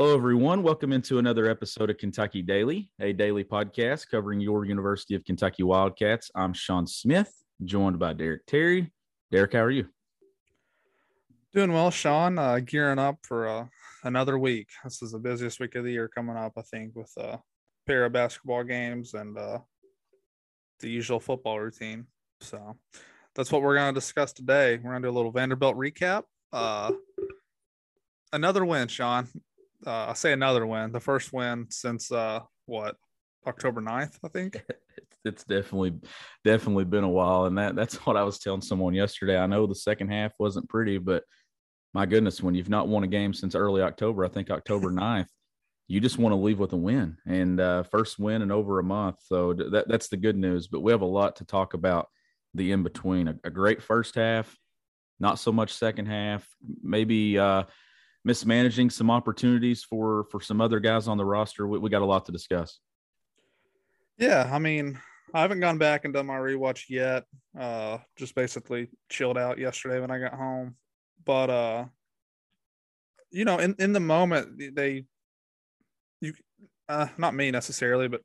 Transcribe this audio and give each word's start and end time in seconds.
Hello, 0.00 0.14
everyone. 0.14 0.62
Welcome 0.62 0.92
into 0.92 1.18
another 1.18 1.50
episode 1.50 1.90
of 1.90 1.98
Kentucky 1.98 2.40
Daily, 2.40 2.88
a 3.00 3.12
daily 3.12 3.42
podcast 3.42 4.08
covering 4.08 4.38
your 4.38 4.64
University 4.64 5.16
of 5.16 5.24
Kentucky 5.24 5.64
Wildcats. 5.64 6.30
I'm 6.36 6.52
Sean 6.52 6.86
Smith, 6.86 7.34
joined 7.64 7.98
by 7.98 8.12
Derek 8.12 8.46
Terry. 8.46 8.92
Derek, 9.32 9.54
how 9.54 9.58
are 9.58 9.72
you? 9.72 9.88
Doing 11.52 11.72
well, 11.72 11.90
Sean. 11.90 12.38
Uh, 12.38 12.60
gearing 12.60 13.00
up 13.00 13.16
for 13.22 13.48
uh, 13.48 13.66
another 14.04 14.38
week. 14.38 14.68
This 14.84 15.02
is 15.02 15.10
the 15.10 15.18
busiest 15.18 15.58
week 15.58 15.74
of 15.74 15.82
the 15.82 15.90
year 15.90 16.06
coming 16.06 16.36
up, 16.36 16.52
I 16.56 16.62
think, 16.62 16.94
with 16.94 17.10
uh, 17.18 17.38
a 17.38 17.42
pair 17.84 18.04
of 18.04 18.12
basketball 18.12 18.62
games 18.62 19.14
and 19.14 19.36
uh, 19.36 19.58
the 20.78 20.90
usual 20.90 21.18
football 21.18 21.58
routine. 21.58 22.06
So 22.40 22.76
that's 23.34 23.50
what 23.50 23.62
we're 23.62 23.74
going 23.74 23.92
to 23.92 24.00
discuss 24.00 24.32
today. 24.32 24.76
We're 24.76 24.92
going 24.92 25.02
to 25.02 25.08
do 25.08 25.12
a 25.12 25.16
little 25.16 25.32
Vanderbilt 25.32 25.74
recap. 25.76 26.22
Uh, 26.52 26.92
another 28.32 28.64
win, 28.64 28.86
Sean. 28.86 29.26
Uh, 29.86 30.06
I 30.08 30.12
say 30.14 30.32
another 30.32 30.66
win. 30.66 30.92
The 30.92 31.00
first 31.00 31.32
win 31.32 31.66
since 31.70 32.10
uh, 32.10 32.40
what 32.66 32.96
October 33.46 33.80
9th, 33.80 34.18
I 34.24 34.28
think. 34.28 34.62
it's 35.24 35.44
definitely 35.44 35.94
definitely 36.44 36.84
been 36.84 37.04
a 37.04 37.08
while 37.08 37.44
and 37.46 37.58
that 37.58 37.74
that's 37.74 37.94
what 38.06 38.16
i 38.16 38.22
was 38.22 38.38
telling 38.38 38.60
someone 38.60 38.94
yesterday 38.94 39.38
i 39.38 39.46
know 39.46 39.66
the 39.66 39.74
second 39.74 40.08
half 40.10 40.32
wasn't 40.38 40.68
pretty 40.68 40.98
but 40.98 41.22
my 41.94 42.06
goodness 42.06 42.42
when 42.42 42.54
you've 42.54 42.68
not 42.68 42.88
won 42.88 43.04
a 43.04 43.08
game 43.08 43.32
since 43.32 43.54
early 43.54 43.82
october 43.82 44.24
i 44.24 44.28
think 44.28 44.50
october 44.50 44.90
9th 44.92 45.28
you 45.88 46.00
just 46.00 46.18
want 46.18 46.32
to 46.32 46.36
leave 46.36 46.58
with 46.58 46.72
a 46.72 46.76
win 46.76 47.16
and 47.26 47.60
uh, 47.60 47.82
first 47.82 48.18
win 48.18 48.42
in 48.42 48.50
over 48.50 48.78
a 48.78 48.84
month 48.84 49.16
so 49.22 49.54
that, 49.54 49.88
that's 49.88 50.08
the 50.08 50.16
good 50.16 50.36
news 50.36 50.68
but 50.68 50.80
we 50.80 50.92
have 50.92 51.00
a 51.00 51.06
lot 51.06 51.36
to 51.36 51.44
talk 51.44 51.74
about 51.74 52.08
the 52.54 52.72
in 52.72 52.82
between 52.82 53.28
a, 53.28 53.34
a, 53.44 53.50
great 53.50 53.82
first 53.82 54.14
half 54.14 54.54
not 55.18 55.38
so 55.38 55.50
much 55.50 55.72
second 55.72 56.06
half 56.06 56.46
maybe 56.82 57.38
uh, 57.38 57.62
mismanaging 58.24 58.90
some 58.90 59.10
opportunities 59.10 59.84
for 59.84 60.24
for 60.30 60.40
some 60.40 60.60
other 60.60 60.80
guys 60.80 61.08
on 61.08 61.16
the 61.16 61.24
roster 61.24 61.66
we, 61.66 61.78
we 61.78 61.90
got 61.90 62.02
a 62.02 62.06
lot 62.06 62.24
to 62.26 62.32
discuss 62.32 62.80
yeah 64.18 64.48
i 64.52 64.58
mean 64.58 64.98
I 65.34 65.42
haven't 65.42 65.60
gone 65.60 65.78
back 65.78 66.04
and 66.04 66.14
done 66.14 66.26
my 66.26 66.36
rewatch 66.36 66.84
yet. 66.88 67.24
Uh, 67.58 67.98
just 68.16 68.34
basically 68.34 68.88
chilled 69.08 69.36
out 69.36 69.58
yesterday 69.58 70.00
when 70.00 70.10
I 70.10 70.18
got 70.18 70.34
home. 70.34 70.76
But 71.24 71.50
uh, 71.50 71.84
you 73.30 73.44
know, 73.44 73.58
in 73.58 73.74
in 73.78 73.92
the 73.92 74.00
moment, 74.00 74.74
they 74.74 75.04
you 76.20 76.32
uh, 76.88 77.08
not 77.18 77.34
me 77.34 77.50
necessarily, 77.50 78.08
but 78.08 78.22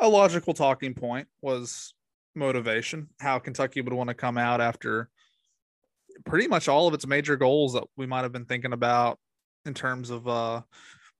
a 0.00 0.08
logical 0.08 0.54
talking 0.54 0.94
point 0.94 1.28
was 1.40 1.94
motivation. 2.34 3.08
How 3.20 3.38
Kentucky 3.38 3.80
would 3.80 3.92
want 3.92 4.08
to 4.08 4.14
come 4.14 4.38
out 4.38 4.60
after 4.60 5.08
pretty 6.24 6.48
much 6.48 6.68
all 6.68 6.88
of 6.88 6.94
its 6.94 7.06
major 7.06 7.36
goals 7.36 7.74
that 7.74 7.84
we 7.96 8.06
might 8.06 8.22
have 8.22 8.32
been 8.32 8.44
thinking 8.44 8.72
about 8.72 9.18
in 9.64 9.74
terms 9.74 10.10
of 10.10 10.26
uh 10.28 10.62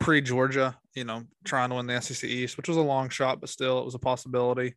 pre 0.01 0.21
Georgia, 0.21 0.77
you 0.95 1.05
know, 1.05 1.25
trying 1.45 1.71
to 1.71 1.77
win 1.77 1.87
the 1.87 2.01
SEC 2.01 2.29
East, 2.29 2.57
which 2.57 2.69
was 2.69 2.77
a 2.77 2.83
long 2.83 3.09
shot, 3.09 3.41
but 3.41 3.49
still 3.49 3.79
it 3.79 3.85
was 3.85 3.95
a 3.95 4.01
possibility. 4.01 4.75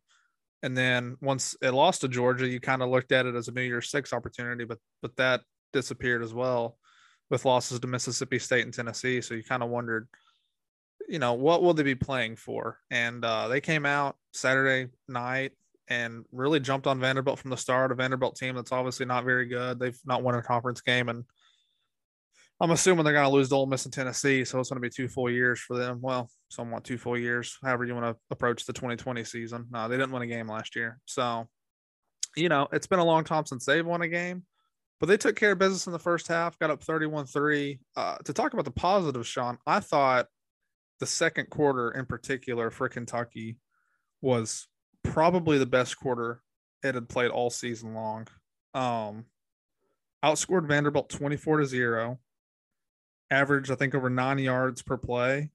And 0.62 0.76
then 0.76 1.16
once 1.20 1.56
it 1.60 1.72
lost 1.72 2.00
to 2.00 2.08
Georgia, 2.08 2.48
you 2.48 2.60
kind 2.60 2.82
of 2.82 2.88
looked 2.88 3.12
at 3.12 3.26
it 3.26 3.34
as 3.34 3.48
a 3.48 3.52
New 3.52 3.62
Year's 3.62 3.90
Six 3.90 4.12
opportunity, 4.12 4.64
but 4.64 4.78
but 5.02 5.16
that 5.16 5.42
disappeared 5.72 6.22
as 6.22 6.32
well 6.32 6.78
with 7.30 7.44
losses 7.44 7.80
to 7.80 7.86
Mississippi 7.86 8.38
State 8.38 8.64
and 8.64 8.72
Tennessee. 8.72 9.20
So 9.20 9.34
you 9.34 9.42
kind 9.42 9.62
of 9.62 9.68
wondered, 9.68 10.08
you 11.08 11.18
know, 11.18 11.34
what 11.34 11.62
will 11.62 11.74
they 11.74 11.82
be 11.82 11.94
playing 11.94 12.36
for? 12.36 12.78
And 12.90 13.24
uh, 13.24 13.48
they 13.48 13.60
came 13.60 13.84
out 13.84 14.16
Saturday 14.32 14.90
night 15.08 15.52
and 15.88 16.24
really 16.32 16.60
jumped 16.60 16.86
on 16.86 17.00
Vanderbilt 17.00 17.38
from 17.38 17.50
the 17.50 17.56
start. 17.56 17.92
A 17.92 17.94
Vanderbilt 17.94 18.36
team 18.36 18.54
that's 18.54 18.72
obviously 18.72 19.06
not 19.06 19.24
very 19.24 19.46
good. 19.46 19.78
They've 19.78 19.98
not 20.04 20.22
won 20.22 20.34
a 20.34 20.42
conference 20.42 20.80
game, 20.80 21.08
and 21.08 21.24
I'm 22.60 22.70
assuming 22.70 23.04
they're 23.04 23.12
going 23.12 23.28
to 23.28 23.34
lose 23.34 23.50
to 23.50 23.54
Ole 23.54 23.66
Miss 23.66 23.84
and 23.84 23.92
Tennessee, 23.92 24.44
so 24.44 24.58
it's 24.58 24.70
going 24.70 24.80
to 24.80 24.88
be 24.88 24.92
two 24.92 25.08
full 25.08 25.30
years 25.30 25.60
for 25.60 25.76
them. 25.76 25.98
Well, 26.00 26.30
somewhat 26.48 26.84
two 26.84 26.96
full 26.96 27.18
years, 27.18 27.58
however 27.62 27.84
you 27.84 27.94
want 27.94 28.06
to 28.06 28.20
approach 28.30 28.64
the 28.64 28.72
2020 28.72 29.24
season. 29.24 29.66
No, 29.70 29.88
they 29.88 29.96
didn't 29.96 30.12
win 30.12 30.22
a 30.22 30.26
game 30.26 30.48
last 30.48 30.74
year, 30.74 30.98
so 31.04 31.46
you 32.36 32.48
know 32.48 32.68
it's 32.72 32.86
been 32.86 32.98
a 32.98 33.04
long 33.04 33.24
time 33.24 33.46
since 33.46 33.64
they've 33.64 33.86
won 33.86 34.02
a 34.02 34.08
game, 34.08 34.44
but 35.00 35.06
they 35.06 35.16
took 35.16 35.36
care 35.36 35.52
of 35.52 35.58
business 35.58 35.86
in 35.86 35.92
the 35.92 35.98
first 35.98 36.28
half, 36.28 36.58
got 36.58 36.70
up 36.70 36.82
31-3. 36.82 37.78
Uh, 37.94 38.16
to 38.24 38.32
talk 38.32 38.52
about 38.54 38.64
the 38.64 38.70
positives, 38.70 39.28
Sean, 39.28 39.58
I 39.66 39.80
thought 39.80 40.26
the 40.98 41.06
second 41.06 41.50
quarter 41.50 41.90
in 41.90 42.06
particular 42.06 42.70
for 42.70 42.88
Kentucky 42.88 43.58
was 44.22 44.66
probably 45.12 45.58
the 45.58 45.66
best 45.66 45.98
quarter 45.98 46.42
it 46.82 46.94
had 46.94 47.08
played 47.08 47.30
all 47.30 47.50
season 47.50 47.94
long. 47.94 48.28
Um, 48.74 49.24
outscored 50.24 50.66
Vanderbilt 50.66 51.08
24 51.08 51.58
to 51.58 51.66
0 51.66 52.18
averaged, 53.30 53.70
I 53.70 53.74
think, 53.74 53.94
over 53.94 54.10
nine 54.10 54.38
yards 54.38 54.82
per 54.82 54.96
play, 54.96 55.50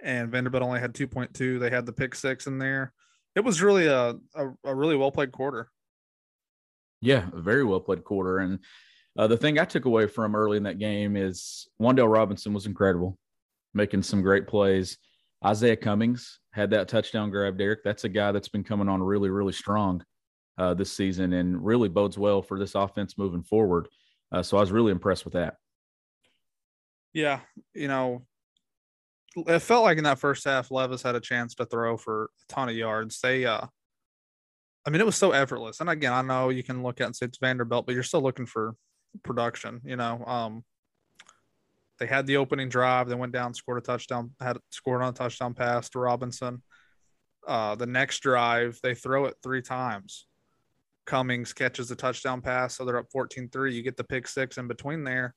and 0.00 0.30
Vanderbilt 0.30 0.62
only 0.62 0.80
had 0.80 0.94
2.2. 0.94 1.60
They 1.60 1.70
had 1.70 1.86
the 1.86 1.92
pick 1.92 2.14
six 2.14 2.46
in 2.46 2.58
there. 2.58 2.92
It 3.34 3.44
was 3.44 3.62
really 3.62 3.86
a, 3.86 4.16
a, 4.34 4.48
a 4.64 4.74
really 4.74 4.96
well 4.96 5.12
played 5.12 5.32
quarter. 5.32 5.70
Yeah, 7.00 7.26
a 7.32 7.40
very 7.40 7.64
well 7.64 7.80
played 7.80 8.04
quarter. 8.04 8.38
And 8.38 8.60
uh, 9.16 9.26
the 9.26 9.36
thing 9.36 9.58
I 9.58 9.64
took 9.64 9.84
away 9.84 10.06
from 10.06 10.36
early 10.36 10.56
in 10.56 10.62
that 10.64 10.78
game 10.78 11.16
is 11.16 11.68
Wan'Dale 11.80 12.12
Robinson 12.12 12.52
was 12.52 12.66
incredible, 12.66 13.18
making 13.74 14.02
some 14.02 14.22
great 14.22 14.46
plays. 14.46 14.98
Izayah 15.44 15.80
Cummings 15.80 16.38
had 16.52 16.70
that 16.70 16.88
touchdown 16.88 17.30
grab, 17.30 17.58
Derek. 17.58 17.82
That's 17.84 18.04
a 18.04 18.08
guy 18.08 18.32
that's 18.32 18.48
been 18.48 18.64
coming 18.64 18.88
on 18.88 19.02
really, 19.02 19.30
really 19.30 19.52
strong 19.52 20.04
uh, 20.58 20.74
this 20.74 20.92
season 20.92 21.32
and 21.32 21.64
really 21.64 21.88
bodes 21.88 22.18
well 22.18 22.42
for 22.42 22.58
this 22.58 22.74
offense 22.74 23.18
moving 23.18 23.42
forward. 23.42 23.88
Uh, 24.30 24.42
so 24.42 24.56
I 24.56 24.60
was 24.60 24.72
really 24.72 24.92
impressed 24.92 25.24
with 25.24 25.34
that. 25.34 25.56
Yeah, 27.12 27.40
you 27.74 27.88
know, 27.88 28.22
it 29.36 29.58
felt 29.60 29.84
like 29.84 29.98
in 29.98 30.04
that 30.04 30.18
first 30.18 30.44
half, 30.44 30.70
Levis 30.70 31.02
had 31.02 31.14
a 31.14 31.20
chance 31.20 31.54
to 31.56 31.66
throw 31.66 31.96
for 31.96 32.24
a 32.24 32.52
ton 32.52 32.68
of 32.68 32.74
yards. 32.74 33.20
They, 33.20 33.44
uh, 33.44 33.66
I 34.86 34.90
mean, 34.90 35.00
it 35.00 35.06
was 35.06 35.16
so 35.16 35.32
effortless. 35.32 35.80
And 35.80 35.90
again, 35.90 36.12
I 36.12 36.22
know 36.22 36.48
you 36.48 36.62
can 36.62 36.82
look 36.82 37.00
at 37.00 37.06
and 37.06 37.16
say 37.16 37.26
it's 37.26 37.38
Vanderbilt, 37.38 37.86
but 37.86 37.94
you're 37.94 38.02
still 38.02 38.22
looking 38.22 38.46
for 38.46 38.74
production. 39.22 39.80
You 39.84 39.96
know, 39.96 40.24
um, 40.24 40.64
they 42.02 42.08
had 42.08 42.26
the 42.26 42.36
opening 42.36 42.68
drive, 42.68 43.08
they 43.08 43.14
went 43.14 43.32
down, 43.32 43.54
scored 43.54 43.78
a 43.78 43.80
touchdown, 43.80 44.32
had 44.40 44.58
scored 44.70 45.02
on 45.02 45.10
a 45.10 45.12
touchdown 45.12 45.54
pass 45.54 45.88
to 45.90 46.00
Robinson. 46.00 46.60
Uh, 47.46 47.76
the 47.76 47.86
next 47.86 48.18
drive, 48.24 48.76
they 48.82 48.92
throw 48.92 49.26
it 49.26 49.36
three 49.40 49.62
times. 49.62 50.26
Cummings 51.06 51.52
catches 51.52 51.88
the 51.88 51.94
touchdown 51.94 52.40
pass, 52.40 52.74
so 52.74 52.84
they're 52.84 52.98
up 52.98 53.06
14 53.12 53.48
3. 53.50 53.72
You 53.72 53.84
get 53.84 53.96
the 53.96 54.02
pick 54.02 54.26
six 54.26 54.58
in 54.58 54.66
between 54.66 55.04
there. 55.04 55.36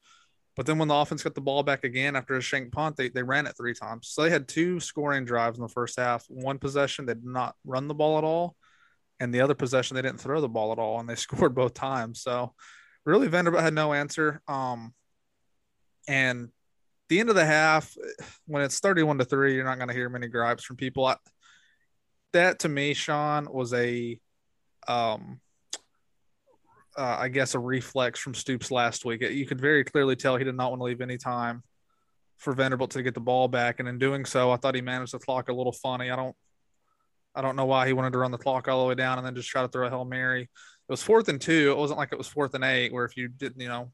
But 0.56 0.66
then 0.66 0.80
when 0.80 0.88
the 0.88 0.96
offense 0.96 1.22
got 1.22 1.36
the 1.36 1.42
ball 1.42 1.62
back 1.62 1.84
again 1.84 2.16
after 2.16 2.36
a 2.36 2.42
shank 2.42 2.72
punt, 2.72 2.96
they, 2.96 3.10
they 3.10 3.22
ran 3.22 3.46
it 3.46 3.56
three 3.56 3.76
times. 3.76 4.08
So 4.08 4.24
they 4.24 4.32
had 4.32 4.48
two 4.48 4.80
scoring 4.80 5.24
drives 5.24 5.60
in 5.60 5.62
the 5.62 5.70
first 5.70 6.00
half. 6.00 6.26
One 6.30 6.58
possession, 6.58 7.06
they 7.06 7.14
did 7.14 7.26
not 7.26 7.54
run 7.64 7.88
the 7.88 7.94
ball 7.94 8.18
at 8.18 8.24
all. 8.24 8.56
And 9.20 9.32
the 9.32 9.42
other 9.42 9.54
possession, 9.54 9.94
they 9.94 10.02
didn't 10.02 10.20
throw 10.20 10.42
the 10.42 10.50
ball 10.50 10.72
at 10.72 10.80
all. 10.80 11.00
And 11.00 11.08
they 11.08 11.16
scored 11.28 11.54
both 11.54 11.76
times. 11.76 12.24
So 12.24 12.56
really, 13.06 13.28
Vanderbilt 13.28 13.62
had 13.62 13.76
no 13.76 13.94
answer. 13.94 14.42
Um, 14.48 14.96
and 16.08 16.50
the 17.10 17.20
end 17.20 17.30
of 17.30 17.36
the 17.36 17.46
half, 17.46 17.96
when 18.48 18.64
it's 18.64 18.80
31 18.80 19.20
to 19.20 19.26
three, 19.26 19.56
you're 19.56 19.66
not 19.66 19.78
going 19.78 19.90
to 19.90 19.94
hear 19.94 20.10
many 20.10 20.28
gripes 20.28 20.64
from 20.64 20.76
people. 20.76 21.06
I, 21.06 21.18
that 22.34 22.60
to 22.60 22.70
me, 22.70 22.94
Sean, 22.94 23.48
was 23.52 23.74
a 23.74 24.20
um, 24.88 25.40
uh, 26.98 27.18
I 27.20 27.28
guess, 27.28 27.56
a 27.56 27.60
reflex 27.60 28.20
from 28.20 28.34
Stoops 28.34 28.72
last 28.72 29.06
week. 29.06 29.22
You 29.22 29.46
could 29.46 29.60
very 29.60 29.84
clearly 29.84 30.16
tell 30.16 30.38
he 30.38 30.44
did 30.44 30.56
not 30.56 30.70
want 30.72 30.80
to 30.80 30.86
leave 30.86 31.02
any 31.02 31.18
time 31.18 31.64
for 32.38 32.54
Vanderbilt 32.54 32.92
to 32.92 33.04
get 33.04 33.14
the 33.14 33.20
ball 33.20 33.48
back, 33.48 33.80
and 33.80 33.88
in 33.88 33.98
doing 33.98 34.26
so, 34.26 34.52
I 34.52 34.58
thought 34.58 34.76
he 34.76 34.82
managed 34.82 35.14
the 35.14 35.20
clock 35.20 35.50
a 35.50 35.54
little 35.54 35.72
funny. 35.72 36.10
I 36.10 36.16
don't, 36.16 36.36
I 37.34 37.42
don't 37.42 37.56
know 37.56 37.66
why 37.66 37.88
he 37.88 37.94
wanted 37.94 38.14
to 38.14 38.20
run 38.20 38.32
the 38.32 38.38
clock 38.38 38.68
all 38.68 38.84
the 38.84 38.88
way 38.88 38.96
down 38.96 39.18
and 39.18 39.28
then 39.28 39.36
just 39.36 39.50
try 39.50 39.62
to 39.62 39.68
throw 39.68 39.88
a 39.88 39.90
hail 39.90 40.06
mary. 40.06 40.44
It 40.44 40.92
was 40.92 41.04
fourth 41.04 41.28
and 41.28 41.42
two. 41.42 41.72
It 41.72 41.78
wasn't 41.78 41.98
like 41.98 42.12
it 42.12 42.18
was 42.18 42.28
fourth 42.28 42.54
and 42.54 42.64
eight, 42.64 42.94
where 42.94 43.06
if 43.06 43.18
you 43.18 43.28
didn't, 43.28 43.60
you 43.60 43.68
know, 43.68 43.92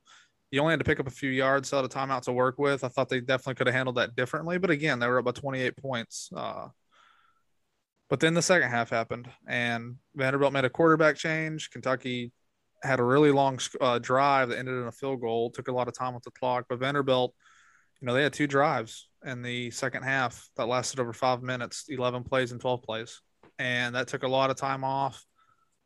you 0.51 0.59
only 0.59 0.74
had 0.74 0.80
to 0.80 0.86
pick 0.86 1.00
up 1.00 1.07
a 1.07 1.12
few 1.12 1.30
yards, 1.30 1.69
so 1.69 1.80
a 1.80 1.88
timeout 1.88 2.24
to 2.24 2.33
work 2.33 2.59
with. 2.59 2.83
I 2.83 2.89
thought 2.89 3.07
they 3.07 3.21
definitely 3.21 3.56
could 3.56 3.68
have 3.68 3.75
handled 3.75 3.95
that 3.95 4.15
differently, 4.15 4.57
but 4.57 4.69
again, 4.69 5.00
they 5.00 5.07
were 5.07 5.19
up 5.19 5.25
by 5.25 5.31
28 5.31 5.77
points. 5.77 6.30
Uh, 6.36 6.68
but 8.09 8.19
then 8.19 8.33
the 8.33 8.42
second 8.42 8.69
half 8.69 8.89
happened, 8.89 9.30
and 9.48 9.95
Vanderbilt 10.13 10.51
made 10.51 10.65
a 10.65 10.69
quarterback 10.69 11.15
change. 11.15 11.71
Kentucky 11.71 12.33
had 12.83 13.00
a 13.00 13.03
really 13.03 13.31
long 13.31 13.59
uh, 13.80 14.00
drive 14.00 14.50
that 14.50 14.57
ended 14.57 14.75
in 14.75 14.88
a 14.88 14.92
field 14.92 15.21
goal. 15.21 15.50
Took 15.51 15.69
a 15.69 15.71
lot 15.71 15.88
of 15.88 15.98
time 15.98 16.13
with 16.13 16.24
the 16.24 16.31
clock, 16.31 16.65
but 16.68 16.80
Vanderbilt, 16.80 17.33
you 18.01 18.06
know, 18.06 18.13
they 18.13 18.24
had 18.24 18.33
two 18.33 18.48
drives 18.48 19.07
in 19.25 19.42
the 19.44 19.71
second 19.71 20.03
half 20.03 20.50
that 20.57 20.68
lasted 20.68 21.00
over 21.00 21.13
five 21.13 21.42
minutes, 21.42 21.86
eleven 21.88 22.24
plays 22.25 22.51
and 22.51 22.59
twelve 22.59 22.83
plays, 22.83 23.21
and 23.57 23.95
that 23.95 24.09
took 24.09 24.24
a 24.24 24.27
lot 24.27 24.50
of 24.50 24.57
time 24.57 24.83
off. 24.83 25.25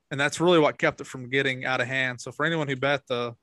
And 0.09 0.19
that's 0.19 0.41
really 0.41 0.59
what 0.59 0.79
kept 0.79 1.01
it 1.01 1.07
from 1.07 1.29
getting 1.29 1.65
out 1.65 1.81
of 1.81 1.87
hand. 1.87 2.19
So 2.19 2.31
for 2.31 2.45
anyone 2.45 2.67
who 2.67 2.75
bet 2.75 3.01
the, 3.07 3.35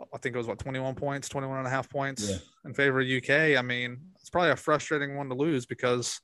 I 0.00 0.18
think 0.18 0.34
it 0.34 0.38
was 0.38 0.46
what 0.46 0.58
21 0.58 0.94
points, 0.96 1.28
21 1.28 1.58
and 1.58 1.66
a 1.66 1.70
half 1.70 1.88
points 1.88 2.28
yeah. 2.28 2.36
in 2.64 2.74
favor 2.74 3.00
of 3.00 3.06
UK. 3.06 3.56
I 3.56 3.62
mean, 3.62 3.98
it's 4.20 4.30
probably 4.30 4.50
a 4.50 4.56
frustrating 4.56 5.16
one 5.16 5.28
to 5.28 5.34
lose 5.34 5.66
because 5.66 6.20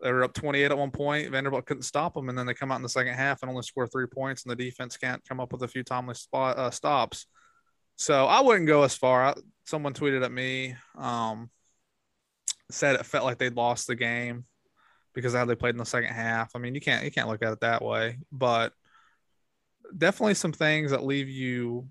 they 0.00 0.10
were 0.10 0.24
up 0.24 0.32
28 0.32 0.70
at 0.70 0.78
one 0.78 0.90
point. 0.90 1.30
Vanderbilt 1.30 1.66
couldn't 1.66 1.82
stop 1.82 2.14
them, 2.14 2.28
and 2.28 2.38
then 2.38 2.46
they 2.46 2.54
come 2.54 2.72
out 2.72 2.76
in 2.76 2.82
the 2.82 2.88
second 2.88 3.14
half 3.14 3.42
and 3.42 3.50
only 3.50 3.62
score 3.62 3.86
three 3.86 4.06
points, 4.06 4.44
and 4.44 4.50
the 4.50 4.56
defense 4.56 4.96
can't 4.96 5.22
come 5.28 5.40
up 5.40 5.52
with 5.52 5.62
a 5.62 5.68
few 5.68 5.82
timely 5.82 6.14
spot, 6.14 6.58
uh, 6.58 6.70
stops. 6.70 7.26
So 7.96 8.26
I 8.26 8.40
wouldn't 8.40 8.66
go 8.66 8.82
as 8.82 8.96
far. 8.96 9.24
I, 9.24 9.34
someone 9.66 9.92
tweeted 9.92 10.24
at 10.24 10.32
me, 10.32 10.74
um, 10.96 11.50
said 12.70 12.96
it 12.96 13.06
felt 13.06 13.24
like 13.24 13.38
they'd 13.38 13.54
lost 13.54 13.86
the 13.86 13.94
game 13.94 14.44
because 15.14 15.34
of 15.34 15.38
how 15.38 15.44
they 15.44 15.54
played 15.54 15.74
in 15.74 15.78
the 15.78 15.86
second 15.86 16.12
half. 16.12 16.50
I 16.54 16.58
mean, 16.58 16.74
you 16.74 16.80
can't 16.80 17.04
you 17.04 17.10
can't 17.10 17.28
look 17.28 17.42
at 17.42 17.52
it 17.52 17.60
that 17.60 17.82
way, 17.82 18.18
but 18.32 18.72
definitely 19.96 20.34
some 20.34 20.52
things 20.52 20.90
that 20.90 21.04
leave 21.04 21.28
you 21.28 21.86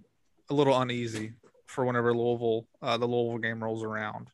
a 0.50 0.54
little 0.54 0.80
uneasy 0.80 1.34
for 1.68 1.86
whenever 1.86 2.14
Louisville 2.14 2.68
uh, 2.82 2.98
the 2.98 3.08
Louisville 3.08 3.40
game 3.40 3.64
rolls 3.64 3.84
around. 3.84 4.30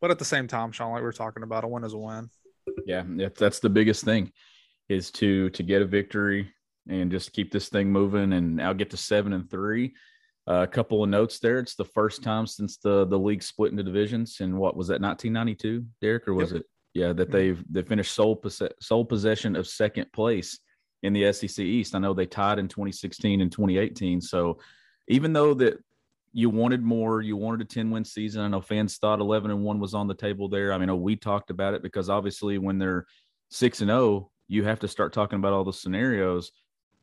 But 0.00 0.10
at 0.10 0.18
the 0.18 0.24
same 0.24 0.46
time, 0.46 0.72
Sean, 0.72 0.92
like 0.92 1.02
we 1.02 1.08
are 1.08 1.12
talking 1.12 1.42
about, 1.42 1.64
a 1.64 1.68
win 1.68 1.84
is 1.84 1.94
a 1.94 1.98
win. 1.98 2.28
Yeah, 2.86 3.04
that's 3.36 3.60
the 3.60 3.70
biggest 3.70 4.04
thing 4.04 4.32
is 4.88 5.10
to 5.12 5.50
to 5.50 5.62
get 5.62 5.82
a 5.82 5.86
victory 5.86 6.52
and 6.88 7.10
just 7.10 7.32
keep 7.32 7.50
this 7.50 7.68
thing 7.68 7.90
moving. 7.90 8.32
And 8.32 8.60
I'll 8.60 8.74
get 8.74 8.90
to 8.90 8.96
seven 8.96 9.32
and 9.32 9.50
three. 9.50 9.94
Uh, 10.46 10.60
a 10.62 10.66
couple 10.66 11.02
of 11.02 11.08
notes 11.08 11.38
there. 11.38 11.58
It's 11.58 11.74
the 11.74 11.86
first 11.86 12.22
time 12.22 12.46
since 12.46 12.76
the 12.76 13.06
the 13.06 13.18
league 13.18 13.42
split 13.42 13.70
into 13.70 13.82
divisions 13.82 14.40
in 14.40 14.58
what 14.58 14.76
was 14.76 14.88
that 14.88 15.00
1992, 15.00 15.86
Derek, 16.02 16.28
or 16.28 16.34
was 16.34 16.52
yep. 16.52 16.60
it? 16.60 16.66
Yeah, 16.92 17.12
that 17.14 17.28
mm-hmm. 17.28 17.32
they've 17.32 17.64
they 17.70 17.82
finished 17.82 18.12
sole 18.12 18.42
sole 18.80 19.04
possession 19.04 19.56
of 19.56 19.66
second 19.66 20.12
place 20.12 20.58
in 21.02 21.12
the 21.12 21.32
SEC 21.32 21.58
East. 21.60 21.94
I 21.94 21.98
know 21.98 22.14
they 22.14 22.26
tied 22.26 22.58
in 22.58 22.68
2016 22.68 23.40
and 23.40 23.50
2018. 23.50 24.20
So 24.20 24.58
even 25.08 25.32
though 25.32 25.54
that 25.54 25.78
you 26.32 26.50
wanted 26.50 26.82
more, 26.82 27.20
you 27.20 27.36
wanted 27.36 27.60
a 27.60 27.64
10 27.64 27.90
win 27.90 28.04
season. 28.04 28.42
I 28.42 28.48
know 28.48 28.60
fans 28.60 28.96
thought 28.96 29.20
11 29.20 29.50
and 29.50 29.62
1 29.62 29.78
was 29.78 29.94
on 29.94 30.08
the 30.08 30.14
table 30.14 30.48
there. 30.48 30.72
I 30.72 30.78
mean, 30.78 31.00
we 31.00 31.16
talked 31.16 31.50
about 31.50 31.74
it 31.74 31.82
because 31.82 32.10
obviously 32.10 32.58
when 32.58 32.78
they're 32.78 33.06
6 33.50 33.80
and 33.80 33.88
0, 33.88 34.30
you 34.48 34.64
have 34.64 34.80
to 34.80 34.88
start 34.88 35.12
talking 35.12 35.38
about 35.38 35.52
all 35.52 35.64
the 35.64 35.72
scenarios. 35.72 36.50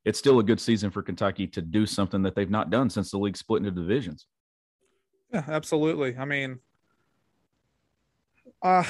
It's 0.04 0.20
still 0.20 0.40
a 0.40 0.44
good 0.44 0.60
season 0.60 0.92
for 0.92 1.02
Kentucky 1.02 1.48
to 1.48 1.62
do 1.62 1.86
something 1.86 2.24
that 2.24 2.36
they've 2.36 2.50
not 2.50 2.70
done 2.70 2.90
since 2.90 3.12
the 3.12 3.18
league 3.18 3.38
split 3.38 3.60
into 3.60 3.72
divisions. 3.72 4.28
Yeah, 5.34 5.46
absolutely. 5.48 6.18
I 6.18 6.26
mean, 6.26 6.60
uh, 8.62 8.84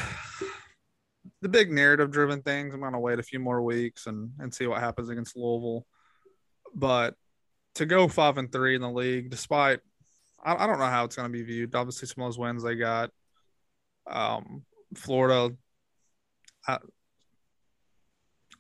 the 1.42 1.50
big 1.50 1.72
narrative 1.72 2.12
driven 2.12 2.42
things, 2.42 2.74
I'm 2.74 2.80
going 2.80 2.94
to 2.94 3.00
wait 3.00 3.20
a 3.20 3.24
few 3.24 3.40
more 3.40 3.62
weeks 3.62 4.08
and, 4.08 4.32
and 4.40 4.54
see 4.54 4.66
what 4.68 4.80
happens 4.80 5.10
against 5.10 5.38
Louisville. 5.38 5.86
But 6.74 7.16
to 7.76 7.86
go 7.86 8.08
five 8.08 8.38
and 8.38 8.52
three 8.52 8.76
in 8.76 8.82
the 8.82 8.90
league, 8.90 9.30
despite 9.30 9.80
I, 10.44 10.64
I 10.64 10.68
don't 10.68 10.80
know 10.80 10.86
how 10.86 11.06
it's 11.06 11.16
going 11.16 11.28
to 11.28 11.34
be 11.34 11.44
viewed. 11.44 11.76
Obviously, 11.76 12.08
some 12.08 12.24
of 12.24 12.28
those 12.28 12.40
wins 12.40 12.64
they 12.64 12.76
got, 12.76 13.12
um, 14.08 14.64
Florida. 14.96 15.56
I, 16.68 16.78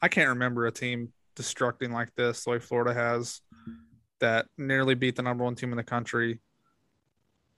I 0.02 0.08
can't 0.08 0.30
remember 0.30 0.66
a 0.66 0.72
team 0.72 1.13
destructing 1.36 1.92
like 1.92 2.13
this 2.16 2.44
the 2.44 2.52
way 2.52 2.60
Florida 2.60 2.94
has, 2.94 3.42
that 4.19 4.48
nearly 4.58 4.96
beat 4.96 5.16
the 5.16 5.22
number 5.22 5.44
one 5.44 5.56
team 5.56 5.72
in 5.72 5.78
the 5.78 5.84
country. 5.84 6.40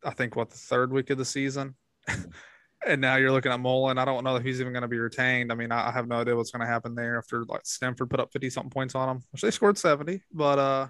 I 0.04 0.12
think 0.12 0.36
what 0.36 0.50
the 0.50 0.58
third 0.58 0.92
week 0.92 1.10
of 1.10 1.18
the 1.18 1.26
season. 1.26 1.76
and 2.88 3.00
now 3.00 3.16
you're 3.16 3.32
looking 3.32 3.52
at 3.52 3.60
Mullen. 3.60 3.98
I 3.98 4.06
don't 4.06 4.24
know 4.24 4.36
if 4.36 4.44
he's 4.44 4.60
even 4.60 4.74
going 4.74 4.82
to 4.82 4.90
be 4.90 4.98
retained. 5.00 5.52
I 5.52 5.56
mean, 5.56 5.72
I 5.72 5.92
have 5.92 6.08
no 6.08 6.18
idea 6.18 6.36
what's 6.36 6.52
going 6.52 6.66
to 6.66 6.72
happen 6.72 6.96
there 6.96 7.18
after 7.18 7.46
like 7.46 7.66
Stanford 7.66 8.10
put 8.10 8.20
up 8.20 8.32
50 8.34 8.50
something 8.50 8.70
points 8.70 8.96
on 8.96 9.08
them, 9.08 9.24
which 9.32 9.42
they 9.42 9.52
scored 9.52 9.78
70. 9.78 10.22
But 10.34 10.60
uh, 10.60 10.88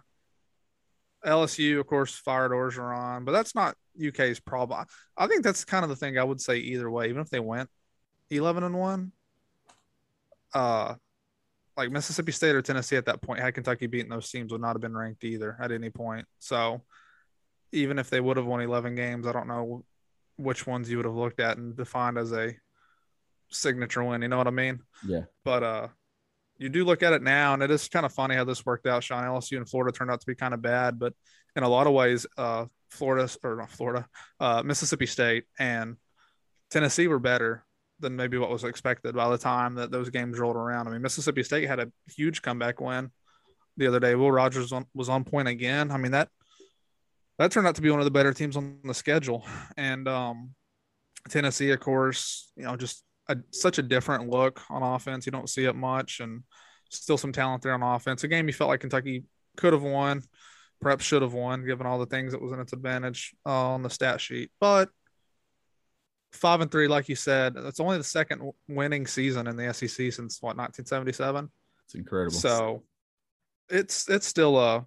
LSU, 1.25 1.79
of 1.79 1.87
course, 1.87 2.15
fired 2.15 2.51
Orgeron, 2.51 3.25
but 3.25 3.31
that's 3.31 3.55
not 3.55 3.75
UK's 4.05 4.39
problem. 4.39 4.85
I 5.17 5.27
think 5.27 5.43
that's 5.43 5.65
kind 5.65 5.83
of 5.83 5.89
the 5.89 5.95
thing 5.95 6.17
I 6.17 6.23
would 6.23 6.41
say 6.41 6.57
either 6.57 6.89
way, 6.89 7.09
even 7.09 7.21
if 7.21 7.29
they 7.29 7.39
went 7.39 7.69
11 8.29 8.63
and 8.63 8.75
1. 8.75 9.11
Uh, 10.53 10.95
like 11.75 11.91
Mississippi 11.91 12.31
State 12.31 12.55
or 12.55 12.61
Tennessee 12.61 12.97
at 12.97 13.05
that 13.05 13.21
point, 13.21 13.39
had 13.39 13.53
Kentucky 13.53 13.87
beaten 13.87 14.09
those 14.09 14.29
teams, 14.29 14.51
would 14.51 14.61
not 14.61 14.75
have 14.75 14.81
been 14.81 14.95
ranked 14.95 15.23
either 15.23 15.57
at 15.59 15.71
any 15.71 15.89
point. 15.89 16.27
So 16.39 16.81
even 17.71 17.97
if 17.97 18.09
they 18.09 18.21
would 18.21 18.37
have 18.37 18.45
won 18.45 18.61
11 18.61 18.95
games, 18.95 19.25
I 19.25 19.31
don't 19.31 19.47
know 19.47 19.83
which 20.37 20.67
ones 20.67 20.89
you 20.89 20.97
would 20.97 21.05
have 21.05 21.15
looked 21.15 21.39
at 21.39 21.57
and 21.57 21.75
defined 21.75 22.17
as 22.17 22.31
a 22.31 22.53
signature 23.49 24.03
win. 24.03 24.21
You 24.21 24.27
know 24.27 24.37
what 24.37 24.47
I 24.47 24.51
mean? 24.51 24.81
Yeah. 25.05 25.23
But 25.43 25.63
uh, 25.63 25.87
you 26.63 26.69
do 26.69 26.85
look 26.85 27.03
at 27.03 27.11
it 27.11 27.21
now, 27.21 27.53
and 27.53 27.61
it 27.61 27.69
is 27.69 27.89
kind 27.89 28.05
of 28.05 28.13
funny 28.13 28.35
how 28.35 28.45
this 28.45 28.65
worked 28.65 28.87
out. 28.87 29.03
Sean 29.03 29.25
LSU 29.25 29.57
and 29.57 29.69
Florida 29.69 29.91
turned 29.91 30.09
out 30.09 30.21
to 30.21 30.25
be 30.25 30.33
kind 30.33 30.53
of 30.53 30.61
bad, 30.61 30.97
but 30.97 31.13
in 31.57 31.63
a 31.63 31.67
lot 31.67 31.87
of 31.87 31.93
ways, 31.93 32.25
uh, 32.37 32.65
Florida 32.89 33.29
or 33.43 33.57
not 33.57 33.69
Florida, 33.69 34.07
uh, 34.39 34.63
Mississippi 34.63 35.05
State 35.05 35.43
and 35.59 35.97
Tennessee 36.71 37.07
were 37.07 37.19
better 37.19 37.65
than 37.99 38.15
maybe 38.15 38.37
what 38.37 38.49
was 38.49 38.63
expected 38.63 39.13
by 39.13 39.29
the 39.29 39.37
time 39.37 39.75
that 39.75 39.91
those 39.91 40.09
games 40.09 40.39
rolled 40.39 40.55
around. 40.55 40.87
I 40.87 40.91
mean, 40.91 41.01
Mississippi 41.01 41.43
State 41.43 41.67
had 41.67 41.81
a 41.81 41.91
huge 42.15 42.41
comeback 42.41 42.79
win 42.79 43.11
the 43.75 43.87
other 43.87 43.99
day. 43.99 44.15
Will 44.15 44.31
Rogers 44.31 44.71
on, 44.71 44.85
was 44.93 45.09
on 45.09 45.25
point 45.25 45.49
again. 45.49 45.91
I 45.91 45.97
mean 45.97 46.13
that 46.13 46.29
that 47.39 47.51
turned 47.51 47.67
out 47.67 47.75
to 47.75 47.81
be 47.81 47.89
one 47.89 47.99
of 47.99 48.05
the 48.05 48.11
better 48.11 48.33
teams 48.33 48.55
on 48.55 48.77
the 48.85 48.93
schedule. 48.93 49.45
And 49.75 50.07
um, 50.07 50.51
Tennessee, 51.29 51.71
of 51.71 51.79
course, 51.81 52.51
you 52.55 52.63
know, 52.63 52.77
just 52.77 53.03
a, 53.27 53.37
such 53.51 53.77
a 53.77 53.83
different 53.83 54.29
look 54.29 54.61
on 54.69 54.83
offense. 54.83 55.25
You 55.25 55.31
don't 55.31 55.49
see 55.49 55.65
it 55.65 55.75
much, 55.75 56.19
and 56.19 56.43
still 56.89 57.17
some 57.17 57.31
talent 57.31 57.63
there 57.63 57.73
on 57.73 57.83
offense. 57.83 58.23
A 58.23 58.27
game 58.27 58.47
you 58.47 58.53
felt 58.53 58.69
like 58.69 58.81
Kentucky 58.81 59.23
could 59.57 59.73
have 59.73 59.83
won, 59.83 60.21
perhaps 60.81 61.05
should 61.05 61.21
have 61.21 61.33
won, 61.33 61.65
given 61.65 61.87
all 61.87 61.99
the 61.99 62.05
things 62.05 62.33
that 62.33 62.41
was 62.41 62.51
in 62.51 62.59
its 62.59 62.73
advantage 62.73 63.33
uh, 63.45 63.71
on 63.73 63.83
the 63.83 63.89
stat 63.89 64.19
sheet. 64.21 64.51
But 64.59 64.89
five 66.31 66.61
and 66.61 66.71
three, 66.71 66.87
like 66.87 67.09
you 67.09 67.15
said, 67.15 67.55
it's 67.55 67.79
only 67.79 67.97
the 67.97 68.03
second 68.03 68.51
winning 68.67 69.07
season 69.07 69.47
in 69.47 69.55
the 69.55 69.73
SEC 69.73 70.11
since 70.11 70.41
what 70.41 70.57
1977. 70.57 71.49
It's 71.85 71.95
incredible. 71.95 72.37
So 72.37 72.83
it's 73.69 74.09
it's 74.09 74.27
still 74.27 74.57
a 74.57 74.85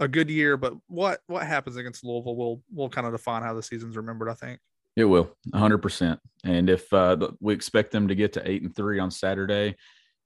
a 0.00 0.08
good 0.08 0.30
year, 0.30 0.56
but 0.56 0.74
what 0.88 1.20
what 1.26 1.46
happens 1.46 1.76
against 1.76 2.04
Louisville 2.04 2.36
will 2.36 2.62
will 2.72 2.88
kind 2.88 3.06
of 3.06 3.12
define 3.12 3.42
how 3.42 3.54
the 3.54 3.62
season's 3.62 3.96
remembered. 3.96 4.28
I 4.28 4.34
think 4.34 4.60
it 5.00 5.04
will 5.04 5.34
100. 5.50 5.78
percent 5.78 6.20
And 6.44 6.70
if 6.70 6.92
uh, 6.92 7.16
we 7.40 7.54
expect 7.54 7.90
them 7.90 8.08
to 8.08 8.14
get 8.14 8.32
to 8.34 8.48
eight 8.48 8.62
and 8.62 8.74
three 8.74 8.98
on 8.98 9.10
Saturday 9.10 9.76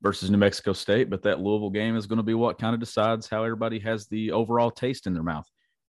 versus 0.02 0.30
New 0.30 0.38
Mexico 0.38 0.72
State, 0.72 1.08
but 1.08 1.22
that 1.22 1.40
Louisville 1.40 1.70
game 1.70 1.96
is 1.96 2.06
going 2.06 2.18
to 2.18 2.22
be 2.22 2.34
what 2.34 2.58
kind 2.58 2.74
of 2.74 2.80
decides 2.80 3.28
how 3.28 3.44
everybody 3.44 3.78
has 3.78 4.06
the 4.08 4.32
overall 4.32 4.70
taste 4.70 5.06
in 5.06 5.14
their 5.14 5.22
mouth 5.22 5.48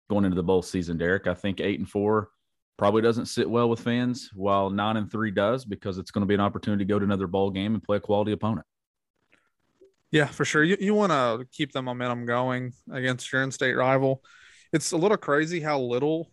going 0.09 0.25
into 0.25 0.35
the 0.35 0.43
bowl 0.43 0.61
season. 0.61 0.97
Derek, 0.97 1.27
I 1.27 1.33
think 1.33 1.59
eight 1.59 1.79
and 1.79 1.89
four 1.89 2.29
probably 2.77 3.01
doesn't 3.01 3.25
sit 3.25 3.49
well 3.49 3.69
with 3.69 3.79
fans, 3.79 4.29
while 4.33 4.69
nine 4.69 4.97
and 4.97 5.11
three 5.11 5.31
does 5.31 5.65
because 5.65 5.97
it's 5.97 6.11
going 6.11 6.21
to 6.21 6.27
be 6.27 6.35
an 6.35 6.39
opportunity 6.39 6.85
to 6.85 6.87
go 6.87 6.99
to 6.99 7.05
another 7.05 7.27
bowl 7.27 7.49
game 7.49 7.73
and 7.73 7.83
play 7.83 7.97
a 7.97 7.99
quality 7.99 8.31
opponent. 8.31 8.65
Yeah, 10.11 10.27
for 10.27 10.45
sure. 10.45 10.63
You 10.63 10.77
you 10.79 10.93
want 10.93 11.11
to 11.11 11.45
keep 11.51 11.73
the 11.73 11.81
momentum 11.81 12.25
going 12.25 12.71
against 12.91 13.31
your 13.31 13.41
in-state 13.41 13.73
rival. 13.73 14.23
It's 14.71 14.91
a 14.91 14.97
little 14.97 15.17
crazy 15.17 15.59
how 15.59 15.79
little 15.79 16.31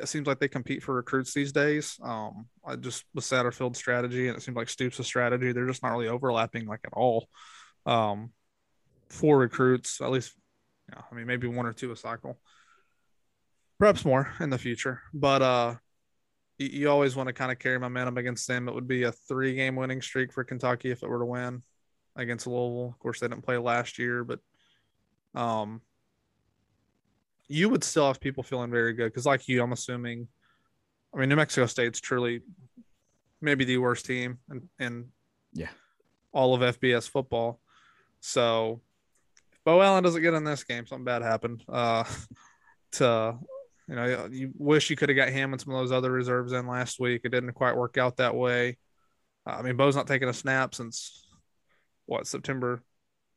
it 0.00 0.08
seems 0.08 0.26
like 0.26 0.38
they 0.38 0.48
compete 0.48 0.82
for 0.82 0.94
recruits 0.94 1.32
these 1.32 1.52
days. 1.52 1.98
Um, 2.02 2.46
I 2.64 2.76
just 2.76 3.04
with 3.14 3.24
Satterfield 3.24 3.76
strategy, 3.76 4.28
and 4.28 4.36
it 4.36 4.40
seems 4.42 4.56
like 4.56 4.68
Stoops' 4.68 5.04
strategy, 5.06 5.52
they're 5.52 5.66
just 5.66 5.82
not 5.82 5.92
really 5.92 6.08
overlapping 6.08 6.66
like 6.66 6.80
at 6.84 6.92
all. 6.92 7.28
Um, 7.86 8.30
for 9.08 9.38
recruits, 9.38 10.00
at 10.00 10.10
least, 10.10 10.32
I 10.92 11.14
mean, 11.14 11.26
maybe 11.26 11.46
one 11.46 11.66
or 11.66 11.72
two 11.72 11.92
a 11.92 11.96
cycle, 11.96 12.38
perhaps 13.78 14.04
more 14.04 14.32
in 14.40 14.50
the 14.50 14.58
future. 14.58 15.02
But 15.12 15.42
uh, 15.42 15.74
you, 16.58 16.68
you 16.68 16.90
always 16.90 17.14
want 17.14 17.28
to 17.28 17.32
kind 17.32 17.52
of 17.52 17.58
carry 17.58 17.78
momentum 17.78 18.18
against 18.18 18.48
them. 18.48 18.68
It 18.68 18.74
would 18.74 18.88
be 18.88 19.04
a 19.04 19.12
three-game 19.12 19.76
winning 19.76 20.02
streak 20.02 20.32
for 20.32 20.44
Kentucky 20.44 20.90
if 20.90 21.02
it 21.02 21.08
were 21.08 21.20
to 21.20 21.24
win 21.24 21.62
against 22.16 22.46
Louisville. 22.46 22.88
Of 22.88 22.98
course, 22.98 23.20
they 23.20 23.28
didn't 23.28 23.44
play 23.44 23.58
last 23.58 23.98
year, 23.98 24.24
but 24.24 24.40
um, 25.34 25.80
you 27.48 27.68
would 27.68 27.84
still 27.84 28.06
have 28.06 28.20
people 28.20 28.42
feeling 28.42 28.70
very 28.70 28.92
good 28.92 29.06
because, 29.06 29.26
like 29.26 29.48
you, 29.48 29.62
I'm 29.62 29.72
assuming. 29.72 30.28
I 31.14 31.18
mean, 31.18 31.28
New 31.28 31.36
Mexico 31.36 31.66
State's 31.66 32.00
truly 32.00 32.40
maybe 33.40 33.64
the 33.64 33.78
worst 33.78 34.06
team 34.06 34.38
and 34.48 34.68
in 34.80 35.06
yeah 35.52 35.68
all 36.32 36.54
of 36.54 36.76
FBS 36.76 37.08
football. 37.08 37.60
So 38.20 38.80
if 39.52 39.62
Beau 39.64 39.80
Allen 39.80 40.02
doesn't 40.02 40.22
get 40.22 40.34
in 40.34 40.44
this 40.44 40.64
game, 40.64 40.86
something 40.86 41.04
bad 41.04 41.22
happened. 41.22 41.62
Uh, 41.68 42.04
to 42.92 43.38
you 43.88 43.94
know, 43.94 44.28
you 44.30 44.50
wish 44.56 44.90
you 44.90 44.96
could 44.96 45.10
have 45.10 45.16
got 45.16 45.28
him 45.28 45.52
and 45.52 45.60
some 45.60 45.72
of 45.74 45.80
those 45.80 45.92
other 45.92 46.10
reserves 46.10 46.52
in 46.52 46.66
last 46.66 46.98
week. 46.98 47.22
It 47.24 47.30
didn't 47.30 47.52
quite 47.52 47.76
work 47.76 47.98
out 47.98 48.16
that 48.16 48.34
way. 48.34 48.78
Uh, 49.46 49.56
I 49.58 49.62
mean, 49.62 49.76
Beau's 49.76 49.96
not 49.96 50.06
taking 50.06 50.28
a 50.28 50.32
snap 50.32 50.74
since 50.74 51.26
what 52.06 52.26
September 52.26 52.82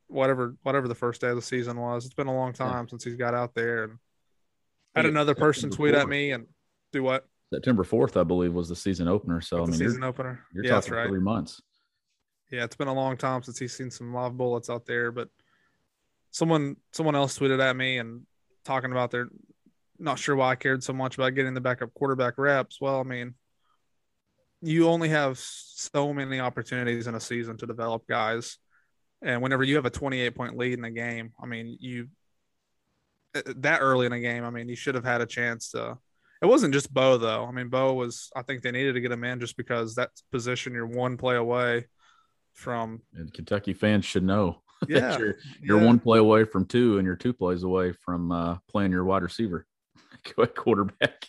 whatever 0.07 0.55
whatever 0.63 0.87
the 0.87 0.95
first 0.95 1.21
day 1.21 1.29
of 1.29 1.35
the 1.35 1.41
season 1.41 1.79
was. 1.79 2.05
It's 2.05 2.13
been 2.13 2.27
a 2.27 2.35
long 2.35 2.53
time 2.53 2.85
yeah. 2.85 2.89
since 2.89 3.03
he's 3.03 3.15
got 3.15 3.33
out 3.33 3.53
there 3.53 3.83
and 3.83 3.97
had 4.95 5.05
another 5.05 5.35
person 5.35 5.69
tweet 5.69 5.93
4th. 5.93 6.01
at 6.01 6.09
me 6.09 6.31
and 6.31 6.47
do 6.91 7.03
what? 7.03 7.25
September 7.53 7.83
fourth, 7.83 8.17
I 8.17 8.23
believe, 8.23 8.53
was 8.53 8.67
the 8.67 8.75
season 8.75 9.07
opener. 9.07 9.39
So 9.39 9.57
That's 9.57 9.69
I 9.69 9.71
mean, 9.71 9.79
season 9.79 10.01
you're, 10.01 10.09
opener. 10.09 10.43
You're 10.53 10.65
yeah, 10.65 10.71
talking 10.71 10.93
right. 10.93 11.07
three 11.07 11.21
months. 11.21 11.61
Yeah, 12.51 12.63
it's 12.63 12.75
been 12.75 12.87
a 12.87 12.93
long 12.93 13.17
time 13.17 13.43
since 13.43 13.57
he's 13.57 13.75
seen 13.75 13.89
some 13.91 14.13
live 14.13 14.35
bullets 14.35 14.69
out 14.69 14.85
there. 14.85 15.11
But 15.11 15.29
someone 16.31 16.75
someone 16.91 17.15
else 17.15 17.37
tweeted 17.37 17.61
at 17.61 17.75
me 17.75 17.99
and 17.99 18.25
talking 18.65 18.91
about 18.91 19.11
their 19.11 19.29
not 19.99 20.19
sure 20.19 20.35
why 20.35 20.51
I 20.51 20.55
cared 20.55 20.83
so 20.83 20.93
much 20.93 21.15
about 21.15 21.35
getting 21.35 21.53
the 21.53 21.61
backup 21.61 21.93
quarterback 21.93 22.37
reps. 22.37 22.79
Well, 22.79 22.99
I 22.99 23.03
mean, 23.03 23.33
you 24.61 24.87
only 24.87 25.09
have 25.09 25.39
so 25.39 26.13
many 26.13 26.39
opportunities 26.39 27.07
in 27.07 27.15
a 27.15 27.19
season 27.19 27.57
to 27.57 27.65
develop 27.65 28.07
guys 28.07 28.57
and 29.21 29.41
whenever 29.41 29.63
you 29.63 29.75
have 29.75 29.85
a 29.85 29.91
28 29.91 30.35
point 30.35 30.57
lead 30.57 30.73
in 30.73 30.81
the 30.81 30.91
game, 30.91 31.33
I 31.41 31.45
mean, 31.45 31.77
you 31.79 32.07
uh, 33.35 33.41
that 33.57 33.81
early 33.81 34.05
in 34.05 34.13
a 34.13 34.19
game, 34.19 34.43
I 34.43 34.49
mean, 34.49 34.69
you 34.69 34.75
should 34.75 34.95
have 34.95 35.03
had 35.03 35.21
a 35.21 35.25
chance 35.25 35.71
to 35.71 35.97
It 36.41 36.45
wasn't 36.45 36.73
just 36.73 36.93
Beau 36.93 37.17
though. 37.17 37.45
I 37.45 37.51
mean, 37.51 37.69
Beau 37.69 37.93
was. 37.93 38.29
I 38.35 38.41
think 38.41 38.61
they 38.61 38.71
needed 38.71 38.93
to 38.93 39.01
get 39.01 39.11
him 39.11 39.23
in 39.23 39.39
just 39.39 39.57
because 39.57 39.95
that 39.95 40.11
position 40.31 40.73
you're 40.73 40.85
one 40.85 41.17
play 41.17 41.35
away 41.35 41.85
from. 42.53 43.01
And 43.13 43.33
Kentucky 43.33 43.73
fans 43.73 44.05
should 44.05 44.23
know. 44.23 44.61
Yeah, 44.87 45.17
you're, 45.17 45.37
you're 45.59 45.79
yeah. 45.79 45.87
one 45.87 45.97
play 45.97 46.19
away 46.19 46.43
from 46.43 46.65
two, 46.65 46.99
and 46.99 47.05
you're 47.07 47.15
two 47.15 47.33
plays 47.33 47.63
away 47.63 47.93
from 47.93 48.31
uh, 48.31 48.57
playing 48.69 48.91
your 48.91 49.05
wide 49.05 49.23
receiver, 49.23 49.65
quarterback. 50.55 51.27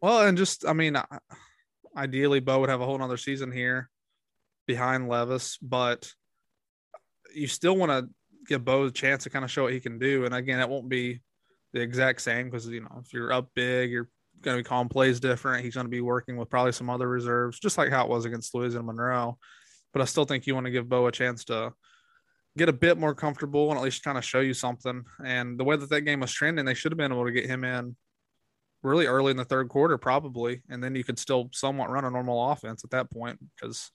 Well, 0.00 0.26
and 0.26 0.38
just 0.38 0.66
I 0.66 0.72
mean, 0.72 0.96
ideally, 1.94 2.40
Beau 2.40 2.60
would 2.60 2.70
have 2.70 2.80
a 2.80 2.86
whole 2.86 2.96
nother 2.96 3.18
season 3.18 3.52
here 3.52 3.90
behind 4.66 5.10
Levis, 5.10 5.58
but 5.58 6.10
you 7.36 7.46
still 7.46 7.76
want 7.76 7.92
to 7.92 8.08
give 8.46 8.64
Beau 8.64 8.84
a 8.84 8.90
chance 8.90 9.24
to 9.24 9.30
kind 9.30 9.44
of 9.44 9.50
show 9.50 9.64
what 9.64 9.72
he 9.72 9.80
can 9.80 9.98
do. 9.98 10.24
And 10.24 10.34
again, 10.34 10.60
it 10.60 10.68
won't 10.68 10.88
be 10.88 11.20
the 11.72 11.80
exact 11.80 12.22
same 12.22 12.48
because 12.48 12.66
you 12.68 12.80
know 12.80 13.02
if 13.04 13.12
you're 13.12 13.32
up 13.32 13.50
big, 13.54 13.90
you're 13.90 14.08
going 14.42 14.56
to 14.56 14.62
be 14.62 14.68
calling 14.68 14.88
plays 14.88 15.20
different. 15.20 15.64
He's 15.64 15.74
going 15.74 15.86
to 15.86 15.90
be 15.90 16.00
working 16.00 16.36
with 16.36 16.48
probably 16.48 16.72
some 16.72 16.90
other 16.90 17.08
reserves, 17.08 17.60
just 17.60 17.78
like 17.78 17.90
how 17.90 18.04
it 18.04 18.10
was 18.10 18.24
against 18.24 18.54
Louisiana 18.54 18.84
Monroe. 18.84 19.38
But 19.92 20.02
I 20.02 20.04
still 20.06 20.24
think 20.24 20.46
you 20.46 20.54
want 20.54 20.66
to 20.66 20.70
give 20.70 20.88
Beau 20.88 21.06
a 21.06 21.12
chance 21.12 21.44
to 21.44 21.72
get 22.56 22.68
a 22.68 22.72
bit 22.72 22.98
more 22.98 23.14
comfortable 23.14 23.70
and 23.70 23.78
at 23.78 23.84
least 23.84 24.02
kind 24.02 24.16
of 24.16 24.24
show 24.24 24.40
you 24.40 24.54
something. 24.54 25.04
And 25.24 25.58
the 25.58 25.64
way 25.64 25.76
that 25.76 25.90
that 25.90 26.02
game 26.02 26.20
was 26.20 26.32
trending, 26.32 26.64
they 26.64 26.74
should 26.74 26.92
have 26.92 26.98
been 26.98 27.12
able 27.12 27.26
to 27.26 27.32
get 27.32 27.46
him 27.46 27.64
in 27.64 27.96
really 28.82 29.06
early 29.06 29.30
in 29.30 29.36
the 29.36 29.44
third 29.44 29.68
quarter, 29.68 29.98
probably, 29.98 30.62
and 30.70 30.82
then 30.82 30.94
you 30.94 31.04
could 31.04 31.18
still 31.18 31.50
somewhat 31.52 31.90
run 31.90 32.04
a 32.04 32.10
normal 32.10 32.50
offense 32.50 32.84
at 32.84 32.90
that 32.90 33.10
point 33.10 33.38
because. 33.54 33.90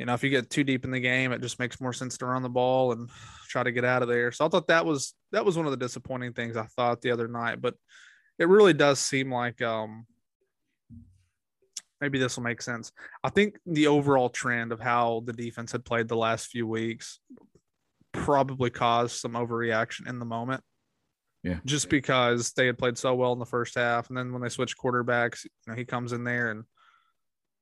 You 0.00 0.06
know, 0.06 0.14
if 0.14 0.24
you 0.24 0.30
get 0.30 0.48
too 0.48 0.64
deep 0.64 0.86
in 0.86 0.90
the 0.90 0.98
game, 0.98 1.30
it 1.30 1.42
just 1.42 1.58
makes 1.58 1.78
more 1.78 1.92
sense 1.92 2.16
to 2.16 2.26
run 2.26 2.42
the 2.42 2.48
ball 2.48 2.92
and 2.92 3.10
try 3.48 3.62
to 3.62 3.70
get 3.70 3.84
out 3.84 4.00
of 4.00 4.08
there. 4.08 4.32
So 4.32 4.46
I 4.46 4.48
thought 4.48 4.68
that 4.68 4.86
was 4.86 5.12
that 5.30 5.44
was 5.44 5.58
one 5.58 5.66
of 5.66 5.72
the 5.72 5.76
disappointing 5.76 6.32
things 6.32 6.56
I 6.56 6.64
thought 6.74 7.02
the 7.02 7.10
other 7.10 7.28
night. 7.28 7.60
But 7.60 7.74
it 8.38 8.48
really 8.48 8.72
does 8.72 8.98
seem 8.98 9.30
like 9.30 9.60
um, 9.60 10.06
maybe 12.00 12.18
this 12.18 12.36
will 12.36 12.44
make 12.44 12.62
sense. 12.62 12.92
I 13.22 13.28
think 13.28 13.58
the 13.66 13.88
overall 13.88 14.30
trend 14.30 14.72
of 14.72 14.80
how 14.80 15.22
the 15.26 15.34
defense 15.34 15.70
had 15.70 15.84
played 15.84 16.08
the 16.08 16.16
last 16.16 16.46
few 16.46 16.66
weeks 16.66 17.20
probably 18.12 18.70
caused 18.70 19.20
some 19.20 19.32
overreaction 19.32 20.08
in 20.08 20.18
the 20.18 20.24
moment. 20.24 20.64
Yeah. 21.42 21.58
Just 21.66 21.90
because 21.90 22.52
they 22.52 22.64
had 22.64 22.78
played 22.78 22.96
so 22.96 23.14
well 23.14 23.34
in 23.34 23.38
the 23.38 23.44
first 23.44 23.74
half. 23.74 24.08
And 24.08 24.16
then 24.16 24.32
when 24.32 24.40
they 24.40 24.48
switched 24.48 24.78
quarterbacks, 24.78 25.44
you 25.44 25.50
know, 25.66 25.74
he 25.74 25.84
comes 25.84 26.14
in 26.14 26.24
there 26.24 26.52
and 26.52 26.64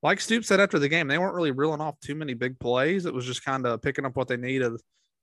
like 0.03 0.21
Stoops 0.21 0.47
said 0.47 0.61
after 0.61 0.79
the 0.79 0.89
game, 0.89 1.09
they 1.09 1.19
weren't 1.19 1.35
really 1.35 1.51
reeling 1.51 1.81
off 1.81 1.99
too 2.01 2.15
many 2.15 2.35
big 2.35 2.59
plays. 2.61 3.07
It 3.07 3.15
was 3.15 3.27
just 3.27 3.45
kind 3.45 3.67
of 3.67 3.83
picking 3.83 4.05
up 4.05 4.17
what 4.17 4.29
they 4.29 4.37
needed. 4.37 4.73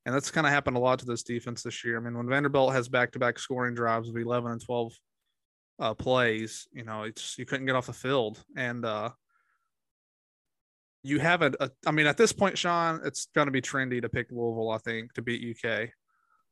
And 0.05 0.13
that's 0.13 0.31
kind 0.31 0.45
of 0.45 0.53
happened 0.53 0.77
a 0.77 0.79
lot 0.79 0.99
to 0.99 1.05
this 1.05 1.23
defense 1.23 1.63
this 1.63 1.83
year. 1.83 1.97
I 1.97 1.99
mean, 1.99 2.15
when 2.15 2.27
Vanderbilt 2.27 2.73
has 2.73 2.87
back 2.87 3.11
to 3.13 3.19
back 3.19 3.39
scoring 3.39 3.73
drives 3.73 4.09
of 4.09 4.17
11 4.17 4.51
and 4.51 4.63
12 4.63 4.93
uh, 5.79 5.93
plays, 5.93 6.67
you 6.71 6.83
know, 6.83 7.03
it's 7.03 7.37
you 7.37 7.45
couldn't 7.45 7.65
get 7.65 7.75
off 7.75 7.87
the 7.87 7.93
field. 7.93 8.43
And 8.55 8.85
uh, 8.85 9.09
you 11.03 11.19
have 11.19 11.41
a, 11.41 11.53
a, 11.59 11.71
I 11.87 11.91
mean, 11.91 12.05
at 12.05 12.17
this 12.17 12.33
point, 12.33 12.57
Sean, 12.57 13.01
it's 13.03 13.27
going 13.33 13.47
to 13.47 13.51
be 13.51 13.61
trendy 13.61 14.01
to 14.01 14.09
pick 14.09 14.27
Louisville, 14.29 14.71
I 14.71 14.77
think, 14.77 15.13
to 15.13 15.21
beat 15.21 15.55
UK. 15.55 15.89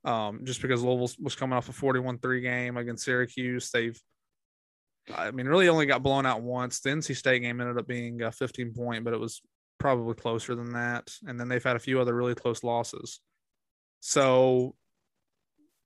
Um, 0.06 0.42
just 0.44 0.62
because 0.62 0.84
Louisville 0.84 1.16
was 1.22 1.36
coming 1.36 1.56
off 1.56 1.70
a 1.70 1.74
41 1.74 2.20
3 2.20 2.42
game 2.42 2.78
against 2.78 3.06
Syracuse. 3.06 3.70
They've, 3.72 4.00
I 5.14 5.32
mean, 5.32 5.48
really 5.48 5.68
only 5.68 5.86
got 5.86 6.04
blown 6.04 6.26
out 6.26 6.42
once. 6.42 6.80
The 6.80 6.92
NC 6.92 7.16
State 7.16 7.42
game 7.42 7.60
ended 7.60 7.78
up 7.78 7.88
being 7.88 8.22
a 8.22 8.32
15 8.32 8.74
point, 8.74 9.04
but 9.04 9.14
it 9.14 9.20
was 9.20 9.42
probably 9.80 10.16
closer 10.16 10.56
than 10.56 10.74
that. 10.74 11.12
And 11.26 11.40
then 11.40 11.50
they've 11.50 11.64
had 11.64 11.76
a 11.76 11.80
few 11.80 12.00
other 12.00 12.16
really 12.16 12.36
close 12.36 12.64
losses. 12.64 13.20
So, 14.00 14.76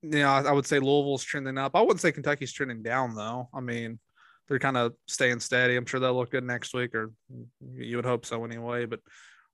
you 0.03 0.19
know, 0.19 0.29
I, 0.29 0.43
I 0.43 0.51
would 0.51 0.67
say 0.67 0.79
Louisville's 0.79 1.23
trending 1.23 1.57
up. 1.57 1.75
I 1.75 1.81
wouldn't 1.81 1.99
say 1.99 2.11
Kentucky's 2.11 2.53
trending 2.53 2.83
down, 2.83 3.15
though. 3.15 3.49
I 3.53 3.59
mean, 3.59 3.99
they're 4.47 4.59
kind 4.59 4.77
of 4.77 4.93
staying 5.07 5.39
steady. 5.39 5.75
I'm 5.75 5.85
sure 5.85 5.99
they'll 5.99 6.15
look 6.15 6.31
good 6.31 6.43
next 6.43 6.73
week, 6.73 6.95
or 6.95 7.11
you 7.75 7.95
would 7.95 8.05
hope 8.05 8.25
so 8.25 8.45
anyway. 8.45 8.85
But 8.85 8.99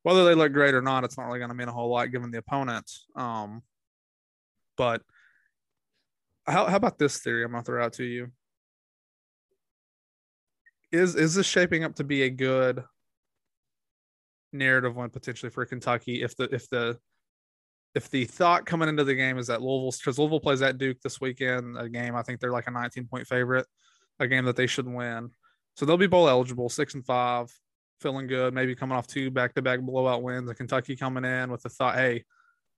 whether 0.04 0.26
they 0.26 0.36
look 0.36 0.52
great 0.54 0.76
or 0.76 0.82
not, 0.82 1.04
it's 1.04 1.18
not 1.18 1.26
really 1.26 1.40
going 1.40 1.50
to 1.50 1.56
mean 1.56 1.70
a 1.70 1.74
whole 1.74 1.90
lot 1.90 2.12
given 2.12 2.32
the 2.32 2.38
opponent. 2.40 2.92
Um, 3.16 3.64
but 4.76 5.02
how, 6.46 6.66
how 6.66 6.76
about 6.76 7.00
this 7.00 7.20
theory? 7.20 7.44
I'm 7.44 7.52
going 7.52 7.64
to 7.64 7.66
throw 7.66 7.84
out 7.84 7.94
to 7.94 8.04
you. 8.04 8.32
Is 10.94 11.16
is 11.16 11.36
this 11.36 11.48
shaping 11.48 11.84
up 11.84 11.96
to 11.96 12.06
be 12.06 12.24
a 12.24 12.30
good 12.30 12.84
narrative 14.54 14.96
one 14.96 15.10
potentially 15.10 15.50
for 15.50 15.66
Kentucky 15.66 16.22
if 16.22 16.38
the 16.38 16.44
if 16.54 16.70
the 16.70 16.98
if 17.96 18.10
the 18.10 18.26
thought 18.26 18.66
coming 18.66 18.90
into 18.90 19.04
the 19.04 19.16
game 19.16 19.38
is 19.38 19.48
that 19.48 19.62
Louisville's 19.62 19.98
because 19.98 20.18
Louisville 20.18 20.40
plays 20.40 20.62
at 20.62 20.78
Duke 20.78 21.02
this 21.02 21.20
weekend, 21.20 21.78
a 21.78 21.90
game 21.90 22.16
I 22.16 22.24
think 22.24 22.40
they're 22.40 22.52
like 22.52 22.68
a 22.68 22.72
19 22.72 23.08
point 23.08 23.28
favorite, 23.28 23.66
a 24.20 24.28
game 24.28 24.46
that 24.46 24.56
they 24.56 24.68
should 24.68 24.88
win. 24.88 25.32
So 25.76 25.86
they'll 25.86 25.98
be 25.98 26.08
bowl 26.08 26.30
eligible, 26.30 26.70
six 26.70 26.94
and 26.94 27.06
five, 27.06 27.52
feeling 28.00 28.28
good, 28.28 28.54
maybe 28.54 28.76
coming 28.76 28.98
off 28.98 29.08
two 29.08 29.32
back 29.32 29.54
to 29.56 29.62
back 29.62 29.80
blowout 29.82 30.24
wins, 30.24 30.48
and 30.48 30.58
Kentucky 30.58 30.96
coming 30.96 31.26
in 31.26 31.52
with 31.52 31.64
the 31.64 31.70
thought, 31.70 31.96
hey, 31.96 32.24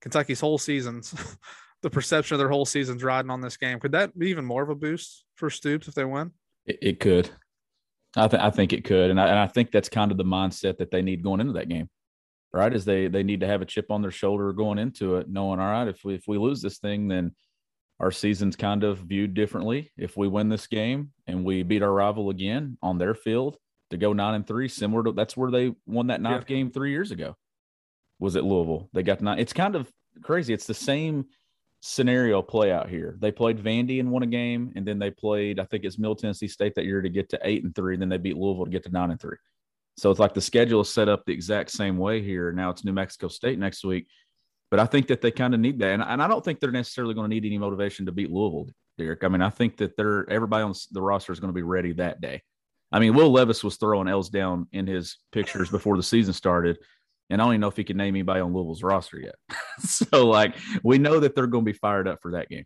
Kentucky's 0.02 0.40
whole 0.40 0.58
season's 0.58 1.14
the 1.82 1.90
perception 1.90 2.36
of 2.36 2.40
their 2.40 2.50
whole 2.50 2.66
season's 2.66 3.04
riding 3.04 3.32
on 3.32 3.42
this 3.42 3.58
game. 3.58 3.80
Could 3.80 3.94
that 3.94 4.18
be 4.18 4.30
even 4.30 4.46
more 4.46 4.64
of 4.64 4.70
a 4.70 4.76
boost 4.76 5.26
for 5.36 5.50
Stoops 5.50 5.88
if 5.88 5.96
they 5.96 6.06
win? 6.06 6.32
It, 6.66 6.80
it 6.82 7.00
could. 7.00 7.30
I 8.16 8.28
think 8.28 8.44
I 8.44 8.50
think 8.50 8.74
it 8.74 8.84
could, 8.84 9.10
and 9.10 9.20
I, 9.20 9.28
and 9.28 9.40
I 9.40 9.48
think 9.48 9.72
that's 9.72 9.90
kind 9.90 10.12
of 10.12 10.18
the 10.18 10.24
mindset 10.24 10.78
that 10.78 10.92
they 10.92 11.02
need 11.02 11.24
going 11.24 11.42
into 11.42 11.54
that 11.54 11.70
game, 11.70 11.90
right? 12.54 12.74
Is 12.74 12.86
they 12.86 13.08
they 13.08 13.24
need 13.24 13.42
to 13.42 13.48
have 13.48 13.62
a 13.62 13.66
chip 13.66 13.92
on 13.92 14.02
their 14.02 14.12
shoulder 14.12 14.54
going 14.54 14.78
into 14.78 15.16
it, 15.18 15.30
knowing 15.30 15.60
all 15.60 15.72
right, 15.72 15.88
if 15.88 16.04
we 16.04 16.16
if 16.16 16.24
we 16.28 16.38
lose 16.38 16.62
this 16.62 16.78
thing, 16.78 17.08
then 17.08 17.36
our 18.00 18.12
season's 18.12 18.56
kind 18.56 18.84
of 18.84 19.00
viewed 19.00 19.34
differently. 19.34 19.92
If 19.98 20.18
we 20.18 20.28
win 20.28 20.50
this 20.50 20.68
game 20.68 21.12
and 21.28 21.46
we 21.46 21.64
beat 21.64 21.84
our 21.84 21.92
rival 21.92 22.30
again 22.30 22.78
on 22.82 22.98
their 22.98 23.16
field 23.16 23.58
to 23.90 23.98
go 23.98 24.14
nine 24.14 24.36
and 24.36 24.48
three, 24.48 24.68
similar 24.68 25.04
to 25.04 25.12
that's 25.12 25.38
where 25.38 25.52
they 25.52 25.74
won 25.86 26.08
that 26.08 26.22
ninth 26.22 26.46
yeah. 26.50 26.56
game 26.56 26.72
three 26.72 26.92
years 26.92 27.12
ago. 27.12 27.36
Was 28.20 28.38
at 28.38 28.46
Louisville? 28.46 28.90
They 28.94 29.04
got 29.04 29.22
nine. 29.22 29.40
It's 29.40 29.54
kind 29.54 29.76
of 29.76 29.92
crazy. 30.24 30.54
It's 30.54 30.68
the 30.68 30.74
same 30.74 31.26
scenario 31.88 32.42
play 32.42 32.72
out 32.72 32.90
here. 32.90 33.16
They 33.20 33.32
played 33.32 33.60
Vandy 33.60 34.00
and 34.00 34.10
won 34.10 34.24
a 34.24 34.28
game, 34.28 34.74
and 34.76 34.88
then 34.88 34.98
they 34.98 35.12
played, 35.12 35.60
I 35.60 35.66
think 35.66 35.84
it's 35.84 36.00
Middle 36.00 36.16
Tennessee 36.16 36.48
State 36.48 36.74
that 36.76 36.86
year 36.86 37.00
to 37.00 37.10
get 37.10 37.30
to 37.30 37.40
eight 37.44 37.64
and 37.64 37.76
three, 37.76 37.94
and 37.94 38.02
then 38.02 38.10
they 38.10 38.18
beat 38.18 38.38
Louisville 38.38 38.66
to 38.66 38.72
get 38.72 38.84
to 38.86 38.90
nine 38.90 39.12
and 39.12 39.22
three. 39.22 39.38
So 39.96 40.10
it's 40.10 40.20
like 40.20 40.34
the 40.34 40.42
schedule 40.42 40.82
is 40.82 40.90
set 40.90 41.08
up 41.08 41.24
the 41.26 41.34
exact 41.34 41.70
same 41.70 41.98
way 41.98 42.24
here. 42.24 42.52
Now 42.52 42.72
it's 42.72 42.84
New 42.84 42.92
Mexico 42.92 43.28
State 43.28 43.60
next 43.60 43.86
week. 43.86 44.08
But 44.72 44.80
I 44.80 44.88
think 44.88 45.08
that 45.08 45.22
they 45.22 45.30
kind 45.30 45.54
of 45.54 45.60
need 45.60 45.78
that. 45.80 45.92
And, 45.92 46.02
and 46.02 46.24
I 46.24 46.28
don't 46.28 46.44
think 46.44 46.60
they're 46.60 46.72
necessarily 46.72 47.14
going 47.14 47.30
to 47.30 47.34
need 47.34 47.46
any 47.46 47.60
motivation 47.60 48.08
to 48.08 48.12
beat 48.12 48.32
Louisville, 48.32 48.68
Derek. 48.98 49.24
I 49.24 49.28
mean, 49.28 49.44
I 49.44 49.52
think 49.52 49.78
that 49.78 49.96
they're 49.96 50.28
everybody 50.30 50.64
on 50.64 50.74
the 50.92 51.02
roster 51.04 51.32
is 51.32 51.40
going 51.40 51.54
to 51.54 51.56
be 51.56 51.62
ready 51.62 51.94
that 51.94 52.20
day. 52.20 52.42
I 52.92 53.00
mean, 53.00 53.14
Will 53.14 53.32
Levis 53.32 53.64
was 53.64 53.78
throwing 53.78 54.08
L's 54.08 54.30
down 54.30 54.68
in 54.72 54.88
his 54.88 55.20
pictures 55.32 55.70
before 55.70 55.98
the 55.98 56.04
season 56.04 56.34
started 56.34 56.80
and 57.30 57.42
I 57.42 57.46
don't 57.46 57.54
even 57.54 57.62
know 57.62 57.68
if 57.68 57.78
he 57.78 57.84
can 57.84 57.98
name 57.98 58.16
anybody 58.16 58.40
on 58.42 58.54
Louisville's 58.54 58.84
roster 58.84 59.20
yet. 59.20 59.36
so, 59.80 60.28
like, 60.28 60.56
we 60.84 60.98
know 60.98 61.20
that 61.20 61.36
they're 61.36 61.48
going 61.48 61.66
to 61.66 61.72
be 61.72 61.78
fired 61.78 62.08
up 62.08 62.20
for 62.22 62.32
that 62.34 62.50
game. 62.50 62.66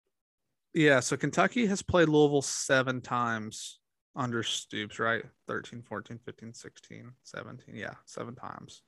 Yeah, 0.73 1.01
so 1.01 1.17
Kentucky 1.17 1.65
has 1.65 1.81
played 1.81 2.07
Louisville 2.07 2.41
seven 2.41 3.01
times 3.01 3.79
under 4.15 4.43
Stoops, 4.43 4.99
right? 4.99 5.23
13, 5.47 5.81
14, 5.81 6.19
15, 6.25 6.53
16, 6.53 7.11
17. 7.23 7.75
Yeah, 7.75 7.93
seven 8.05 8.35
times. 8.35 8.81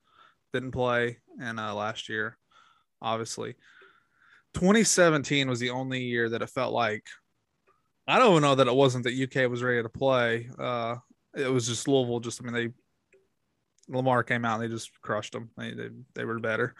Didn't 0.53 0.71
play 0.71 1.17
in 1.41 1.59
uh, 1.59 1.73
last 1.73 2.07
year, 2.07 2.37
obviously. 3.01 3.55
2017 4.53 5.49
was 5.49 5.59
the 5.59 5.71
only 5.71 6.03
year 6.03 6.29
that 6.29 6.41
it 6.41 6.49
felt 6.49 6.73
like 6.73 7.03
I 8.07 8.19
don't 8.19 8.41
know 8.41 8.55
that 8.55 8.67
it 8.67 8.75
wasn't 8.75 9.05
that 9.05 9.13
UK 9.13 9.49
was 9.49 9.63
ready 9.63 9.81
to 9.81 9.89
play. 9.89 10.49
Uh, 10.59 10.97
it 11.35 11.51
was 11.51 11.67
just 11.67 11.87
Louisville. 11.87 12.19
Just 12.19 12.41
I 12.41 12.45
mean, 12.45 12.53
they 12.53 12.69
Lamar 13.87 14.23
came 14.23 14.45
out 14.45 14.59
and 14.59 14.63
they 14.63 14.73
just 14.73 14.91
crushed 15.01 15.33
them. 15.33 15.49
They 15.57 15.73
they, 15.73 15.89
they 16.15 16.25
were 16.25 16.39
better, 16.39 16.75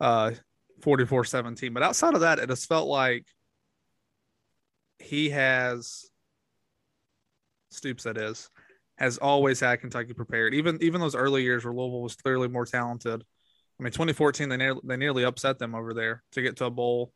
uh, 0.00 0.32
44-17. 0.80 1.74
But 1.74 1.82
outside 1.82 2.14
of 2.14 2.20
that, 2.20 2.38
it 2.38 2.48
just 2.48 2.68
felt 2.68 2.88
like 2.88 3.26
he 4.98 5.30
has 5.30 6.04
Stoops. 7.70 8.04
That 8.04 8.16
is 8.16 8.48
has 8.96 9.18
always 9.18 9.60
had 9.60 9.80
Kentucky 9.80 10.12
prepared. 10.12 10.54
Even 10.54 10.78
even 10.82 11.00
those 11.00 11.14
early 11.14 11.42
years 11.42 11.64
where 11.64 11.72
Louisville 11.74 12.02
was 12.02 12.16
clearly 12.16 12.48
more 12.48 12.66
talented. 12.66 13.22
I 13.78 13.82
mean, 13.82 13.92
2014 13.92 14.48
they 14.48 14.56
nearly 14.56 14.80
they 14.84 14.96
nearly 14.96 15.24
upset 15.24 15.58
them 15.58 15.74
over 15.74 15.94
there 15.94 16.22
to 16.32 16.42
get 16.42 16.56
to 16.56 16.64
a 16.64 16.70
bowl. 16.70 17.12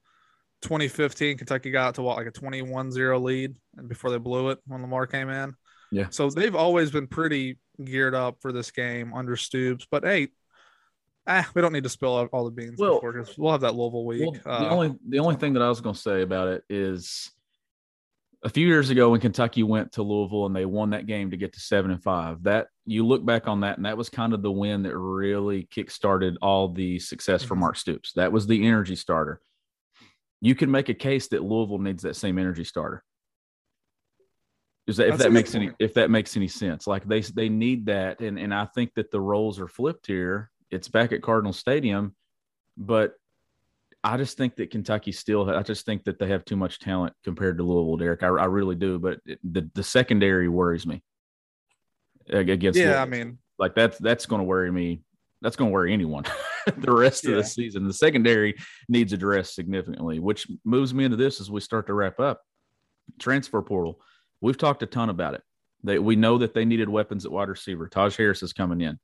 2015 0.62 1.38
Kentucky 1.38 1.72
got 1.72 1.96
to 1.96 2.02
what 2.02 2.16
like 2.16 2.28
a 2.28 2.30
21-0 2.30 3.20
lead 3.22 3.56
and 3.76 3.88
before 3.88 4.10
they 4.10 4.18
blew 4.18 4.50
it 4.50 4.60
when 4.66 4.80
Lamar 4.80 5.08
came 5.08 5.28
in. 5.28 5.54
Yeah. 5.90 6.06
So 6.10 6.30
they've 6.30 6.54
always 6.54 6.92
been 6.92 7.08
pretty 7.08 7.58
geared 7.84 8.14
up 8.14 8.36
for 8.40 8.52
this 8.52 8.70
game 8.70 9.12
under 9.12 9.36
Stoops. 9.36 9.88
But 9.90 10.04
hey, 10.04 10.28
ah, 11.26 11.50
we 11.54 11.62
don't 11.62 11.72
need 11.72 11.82
to 11.82 11.88
spill 11.88 12.16
out 12.16 12.30
all 12.32 12.44
the 12.44 12.52
beans. 12.52 12.78
Well- 12.78 13.00
because 13.00 13.36
we'll 13.36 13.50
have 13.50 13.62
that 13.62 13.74
Louisville 13.74 14.04
week. 14.06 14.22
Well, 14.22 14.32
the 14.44 14.50
Uh, 14.50 14.70
only 14.70 14.94
the 15.08 15.18
only 15.18 15.34
thing 15.34 15.54
that 15.54 15.62
I 15.62 15.68
was 15.68 15.80
going 15.80 15.96
to 15.96 16.00
say 16.00 16.22
about 16.22 16.46
it 16.48 16.62
is 16.70 17.32
a 18.44 18.48
few 18.48 18.66
years 18.66 18.90
ago 18.90 19.10
when 19.10 19.20
Kentucky 19.20 19.62
went 19.62 19.92
to 19.92 20.02
Louisville 20.02 20.46
and 20.46 20.56
they 20.56 20.64
won 20.66 20.90
that 20.90 21.06
game 21.06 21.30
to 21.30 21.36
get 21.36 21.52
to 21.52 21.60
seven 21.60 21.90
and 21.90 22.02
five. 22.02 22.42
That 22.42 22.68
you 22.84 23.06
look 23.06 23.24
back 23.24 23.46
on 23.46 23.60
that, 23.60 23.76
and 23.76 23.86
that 23.86 23.96
was 23.96 24.08
kind 24.08 24.34
of 24.34 24.42
the 24.42 24.50
win 24.50 24.82
that 24.82 24.96
really 24.96 25.68
kickstarted 25.74 26.36
all 26.42 26.68
the 26.68 26.98
success 26.98 27.44
for 27.44 27.54
Mhm. 27.54 27.60
Mark 27.60 27.76
Stoops. 27.76 28.12
That 28.14 28.32
was 28.32 28.46
the 28.46 28.66
energy 28.66 28.96
starter. 28.96 29.40
You 30.40 30.56
can 30.56 30.70
make 30.70 30.88
a 30.88 30.94
case 30.94 31.28
that 31.28 31.44
Louisville 31.44 31.78
needs 31.78 32.02
that 32.02 32.16
same 32.16 32.38
energy 32.38 32.64
starter. 32.64 33.04
Is 34.88 34.96
that 34.96 35.04
if 35.04 35.10
That's 35.12 35.22
that 35.24 35.32
makes 35.32 35.54
any 35.54 35.70
if 35.78 35.94
that 35.94 36.10
makes 36.10 36.36
any 36.36 36.48
sense? 36.48 36.88
Like 36.88 37.06
they 37.06 37.20
they 37.20 37.48
need 37.48 37.86
that, 37.86 38.20
and 38.20 38.36
and 38.38 38.52
I 38.52 38.64
think 38.64 38.94
that 38.94 39.12
the 39.12 39.20
roles 39.20 39.60
are 39.60 39.68
flipped 39.68 40.08
here. 40.08 40.50
It's 40.72 40.88
back 40.88 41.12
at 41.12 41.22
Cardinal 41.22 41.52
Stadium, 41.52 42.16
but 42.76 43.14
I 44.04 44.16
just 44.16 44.36
think 44.36 44.56
that 44.56 44.70
Kentucky 44.70 45.12
still. 45.12 45.48
I 45.48 45.62
just 45.62 45.86
think 45.86 46.04
that 46.04 46.18
they 46.18 46.26
have 46.28 46.44
too 46.44 46.56
much 46.56 46.80
talent 46.80 47.14
compared 47.24 47.58
to 47.58 47.64
Louisville, 47.64 47.96
Derek. 47.96 48.22
I, 48.22 48.28
I 48.28 48.46
really 48.46 48.74
do. 48.74 48.98
But 48.98 49.20
it, 49.24 49.38
the 49.44 49.70
the 49.74 49.84
secondary 49.84 50.48
worries 50.48 50.86
me 50.86 51.02
against. 52.28 52.78
yeah, 52.78 53.00
I 53.00 53.04
mean, 53.04 53.38
like 53.58 53.74
that's 53.74 53.98
that's 53.98 54.26
going 54.26 54.40
to 54.40 54.44
worry 54.44 54.70
me. 54.72 55.02
That's 55.40 55.56
going 55.56 55.70
to 55.70 55.72
worry 55.72 55.92
anyone 55.92 56.24
the 56.76 56.92
rest 56.92 57.26
of 57.26 57.34
the 57.34 57.44
season. 57.44 57.86
The 57.86 57.92
secondary 57.92 58.56
needs 58.88 59.12
addressed 59.12 59.54
significantly, 59.54 60.18
which 60.18 60.46
moves 60.64 60.94
me 60.94 61.04
into 61.04 61.16
this 61.16 61.40
as 61.40 61.50
we 61.50 61.60
start 61.60 61.86
to 61.88 61.94
wrap 61.94 62.20
up. 62.20 62.42
Transfer 63.18 63.60
portal. 63.62 64.00
We've 64.40 64.58
talked 64.58 64.82
a 64.82 64.86
ton 64.86 65.10
about 65.10 65.34
it. 65.34 65.42
They, 65.84 65.98
we 65.98 66.14
know 66.14 66.38
that 66.38 66.54
they 66.54 66.64
needed 66.64 66.88
weapons 66.88 67.24
at 67.24 67.32
wide 67.32 67.48
receiver. 67.48 67.88
Taj 67.88 68.16
Harris 68.16 68.42
is 68.42 68.52
coming 68.52 68.80
in. 68.80 68.98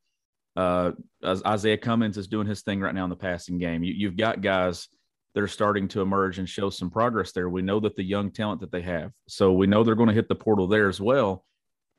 Uh, 0.56 0.92
as 1.22 1.42
Izayah 1.42 1.80
Cummings 1.80 2.18
is 2.18 2.26
doing 2.26 2.46
his 2.46 2.62
thing 2.62 2.80
right 2.80 2.94
now 2.94 3.04
in 3.04 3.10
the 3.10 3.16
passing 3.16 3.58
game. 3.58 3.84
You, 3.84 3.94
you've 3.96 4.16
got 4.16 4.40
guys 4.40 4.88
that 5.34 5.42
are 5.42 5.48
starting 5.48 5.86
to 5.88 6.00
emerge 6.00 6.38
and 6.38 6.48
show 6.48 6.68
some 6.70 6.90
progress 6.90 7.32
there. 7.32 7.48
We 7.48 7.62
know 7.62 7.78
that 7.80 7.94
the 7.94 8.02
young 8.02 8.30
talent 8.30 8.60
that 8.62 8.72
they 8.72 8.82
have. 8.82 9.12
So 9.28 9.52
we 9.52 9.66
know 9.68 9.84
they're 9.84 9.94
going 9.94 10.08
to 10.08 10.14
hit 10.14 10.28
the 10.28 10.34
portal 10.34 10.66
there 10.66 10.88
as 10.88 11.00
well. 11.00 11.44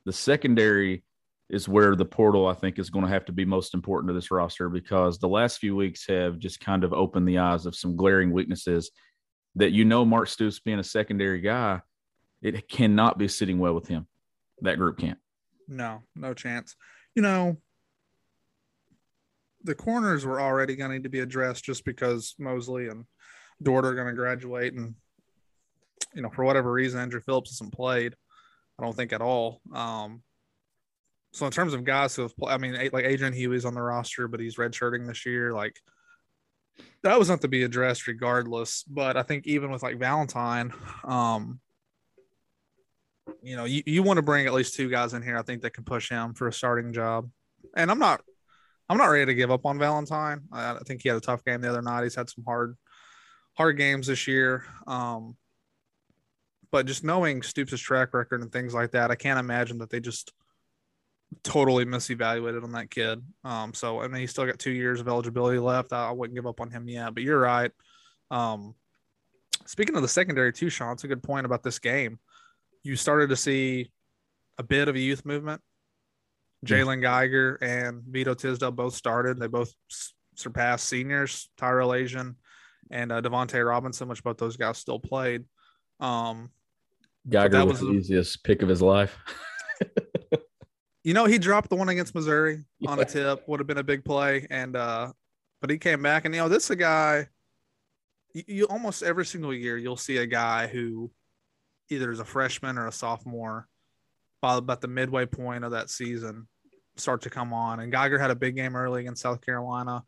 The 0.05 0.11
secondary 0.11 1.03
is 1.49 1.67
where 1.67 1.95
the 1.95 2.05
portal, 2.05 2.47
I 2.47 2.53
think, 2.53 2.79
is 2.79 2.89
going 2.89 3.05
to 3.05 3.11
have 3.11 3.25
to 3.25 3.31
be 3.31 3.45
most 3.45 3.73
important 3.73 4.09
to 4.09 4.13
this 4.13 4.29
roster 4.29 4.69
because 4.69 5.19
the 5.19 5.27
last 5.27 5.59
few 5.59 5.75
weeks 5.75 6.05
have 6.07 6.37
just 6.37 6.59
kind 6.59 6.83
of 6.83 6.93
opened 6.93 7.27
the 7.27 7.39
eyes 7.39 7.65
of 7.65 7.75
some 7.75 7.95
glaring 7.95 8.31
weaknesses 8.31 8.91
that 9.55 9.71
you 9.71 9.85
know 9.85 10.05
Mark 10.05 10.27
Stoops 10.27 10.59
being 10.59 10.79
a 10.79 10.83
secondary 10.83 11.41
guy, 11.41 11.81
it 12.41 12.69
cannot 12.69 13.17
be 13.17 13.27
sitting 13.27 13.57
well 13.57 13.73
with 13.73 13.87
him. 13.87 14.07
That 14.61 14.77
group 14.77 14.97
can't. 14.97 15.17
no, 15.67 16.03
no 16.15 16.33
chance. 16.33 16.75
You 17.15 17.21
know, 17.21 17.57
the 19.69 19.75
corners 19.75 20.25
were 20.25 20.41
already 20.41 20.75
going 20.75 21.03
to 21.03 21.09
be 21.09 21.19
addressed 21.19 21.63
just 21.63 21.85
because 21.85 22.33
Mosley 22.39 22.87
and 22.87 23.05
Dort 23.61 23.85
are 23.85 23.93
going 23.93 24.07
to 24.07 24.13
graduate, 24.13 24.73
and 24.73 24.95
you 26.15 26.23
know, 26.23 26.29
for 26.29 26.43
whatever 26.43 26.71
reason, 26.71 26.99
Andru 26.99 27.23
Phillips 27.23 27.51
hasn't 27.51 27.71
played. 27.71 28.15
I 28.79 28.83
don't 28.83 28.95
think 28.95 29.13
at 29.13 29.21
all. 29.21 29.61
Um, 29.71 30.23
so 31.33 31.45
in 31.45 31.51
terms 31.51 31.75
of 31.75 31.83
guys 31.83 32.15
who 32.15 32.23
have 32.23 32.35
played, 32.35 32.51
I 32.51 32.57
mean, 32.57 32.73
like 32.91 33.05
Adrian 33.05 33.33
Huey's 33.33 33.63
on 33.63 33.75
the 33.75 33.81
roster, 33.81 34.27
but 34.27 34.39
he's 34.39 34.55
redshirting 34.55 35.05
this 35.05 35.23
year. 35.23 35.53
Like 35.53 35.79
that 37.03 37.19
was 37.19 37.29
not 37.29 37.41
to 37.41 37.47
be 37.47 37.61
addressed 37.61 38.07
regardless. 38.07 38.83
But 38.83 39.17
I 39.17 39.21
think 39.21 39.45
even 39.45 39.69
with 39.69 39.83
like 39.83 39.99
Valentine, 39.99 40.73
um, 41.03 41.59
you 43.43 43.55
know, 43.55 43.65
you, 43.65 43.83
you 43.85 44.01
want 44.01 44.17
to 44.17 44.23
bring 44.23 44.47
at 44.47 44.53
least 44.53 44.73
two 44.73 44.89
guys 44.89 45.13
in 45.13 45.21
here. 45.21 45.37
I 45.37 45.43
think 45.43 45.61
that 45.61 45.75
can 45.75 45.83
push 45.83 46.09
him 46.09 46.33
for 46.33 46.47
a 46.47 46.53
starting 46.53 46.91
job. 46.91 47.29
And 47.75 47.91
I'm 47.91 47.99
not, 47.99 48.21
I'm 48.89 48.97
not 48.97 49.05
ready 49.05 49.27
to 49.27 49.35
give 49.35 49.51
up 49.51 49.65
on 49.65 49.77
Valentine. 49.77 50.41
I, 50.51 50.71
I 50.71 50.79
think 50.79 51.03
he 51.03 51.09
had 51.09 51.17
a 51.17 51.21
tough 51.21 51.45
game 51.45 51.61
the 51.61 51.69
other 51.69 51.81
night. 51.81 52.03
He's 52.03 52.15
had 52.15 52.29
some 52.29 52.43
hard, 52.43 52.75
hard 53.55 53.77
games 53.77 54.07
this 54.07 54.27
year. 54.27 54.65
Um, 54.87 55.37
but 56.71 56.85
just 56.85 57.03
knowing 57.03 57.41
Stoops' 57.41 57.79
track 57.79 58.13
record 58.13 58.41
and 58.41 58.51
things 58.51 58.73
like 58.73 58.91
that, 58.91 59.11
I 59.11 59.15
can't 59.15 59.39
imagine 59.39 59.77
that 59.79 59.89
they 59.89 59.99
just 59.99 60.33
totally 61.43 61.85
misevaluated 61.85 62.63
on 62.63 62.71
that 62.71 62.89
kid. 62.89 63.21
Um, 63.43 63.73
so 63.73 64.01
I 64.01 64.07
mean, 64.07 64.21
he's 64.21 64.31
still 64.31 64.45
got 64.45 64.59
two 64.59 64.71
years 64.71 64.99
of 64.99 65.07
eligibility 65.07 65.59
left. 65.59 65.93
I, 65.93 66.09
I 66.09 66.11
wouldn't 66.11 66.35
give 66.35 66.47
up 66.47 66.61
on 66.61 66.71
him 66.71 66.87
yet. 66.87 67.13
But 67.13 67.23
you're 67.23 67.39
right. 67.39 67.71
Um, 68.31 68.75
speaking 69.65 69.95
of 69.95 70.01
the 70.01 70.07
secondary 70.07 70.53
too, 70.53 70.69
Sean, 70.69 70.93
it's 70.93 71.03
a 71.03 71.07
good 71.07 71.23
point 71.23 71.45
about 71.45 71.63
this 71.63 71.79
game. 71.79 72.19
You 72.83 72.95
started 72.95 73.29
to 73.29 73.35
see 73.35 73.91
a 74.57 74.63
bit 74.63 74.87
of 74.87 74.95
a 74.95 74.99
youth 74.99 75.25
movement. 75.25 75.61
Jalen 76.65 77.01
Geiger 77.01 77.57
and 77.61 78.03
Vito 78.03 78.33
Tisdale 78.33 78.71
both 78.71 78.93
started. 78.93 79.39
They 79.39 79.47
both 79.47 79.73
surpassed 80.35 80.87
seniors, 80.87 81.49
Tyrell 81.57 81.89
Ajian 81.89 82.35
and 82.91 83.11
uh, 83.11 83.21
Davonte 83.21 83.65
Robinson, 83.65 84.07
which 84.07 84.23
both 84.23 84.37
those 84.37 84.57
guys 84.57 84.77
still 84.77 84.99
played. 84.99 85.45
Um, 85.99 86.49
Geiger 87.29 87.65
was 87.65 87.81
was 87.81 87.89
the 87.89 87.91
easiest 87.91 88.43
pick 88.43 88.61
of 88.61 88.69
his 88.69 88.81
life. 88.81 89.17
you 91.03 91.13
know, 91.13 91.25
he 91.25 91.37
dropped 91.37 91.69
the 91.69 91.75
one 91.75 91.89
against 91.89 92.15
Missouri 92.15 92.63
on 92.87 92.97
Yeah. 92.97 93.03
a 93.03 93.05
tip, 93.07 93.47
would 93.47 93.59
have 93.59 93.67
been 93.67 93.77
a 93.77 93.83
big 93.83 94.03
play. 94.03 94.47
And, 94.49 94.75
uh, 94.75 95.11
but 95.61 95.69
he 95.69 95.77
came 95.77 96.01
back 96.01 96.25
and, 96.25 96.33
you 96.33 96.41
know, 96.41 96.49
this 96.49 96.65
is 96.65 96.69
a 96.71 96.75
guy 96.75 97.27
you, 98.33 98.43
you 98.47 98.65
almost 98.65 99.03
every 99.03 99.25
single 99.25 99.53
year 99.53 99.77
you'll 99.77 99.97
see 99.97 100.17
a 100.17 100.25
guy 100.25 100.67
who 100.67 101.11
either 101.89 102.11
is 102.11 102.19
a 102.19 102.25
freshman 102.25 102.77
or 102.77 102.87
a 102.87 102.91
sophomore 102.91 103.67
by 104.41 104.57
about 104.57 104.81
the 104.81 104.87
midway 104.87 105.25
point 105.25 105.63
of 105.63 105.71
that 105.71 105.89
season 105.89 106.47
start 106.99 107.21
to 107.23 107.29
come 107.29 107.53
on. 107.53 107.79
And 107.79 107.91
Geiger 107.91 108.19
had 108.19 108.31
a 108.31 108.35
big 108.35 108.55
game 108.55 108.75
early 108.75 109.01
against 109.01 109.21
South 109.21 109.41
Carolina. 109.41 110.03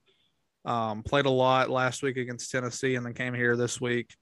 Um, 0.66 1.04
played 1.04 1.26
a 1.26 1.32
lot 1.32 1.70
last 1.70 2.04
week 2.04 2.18
against 2.18 2.52
Tennessee 2.52 2.96
and 2.96 3.06
then 3.06 3.14
came 3.14 3.34
here 3.34 3.56
this 3.56 3.82
week. 3.82 4.14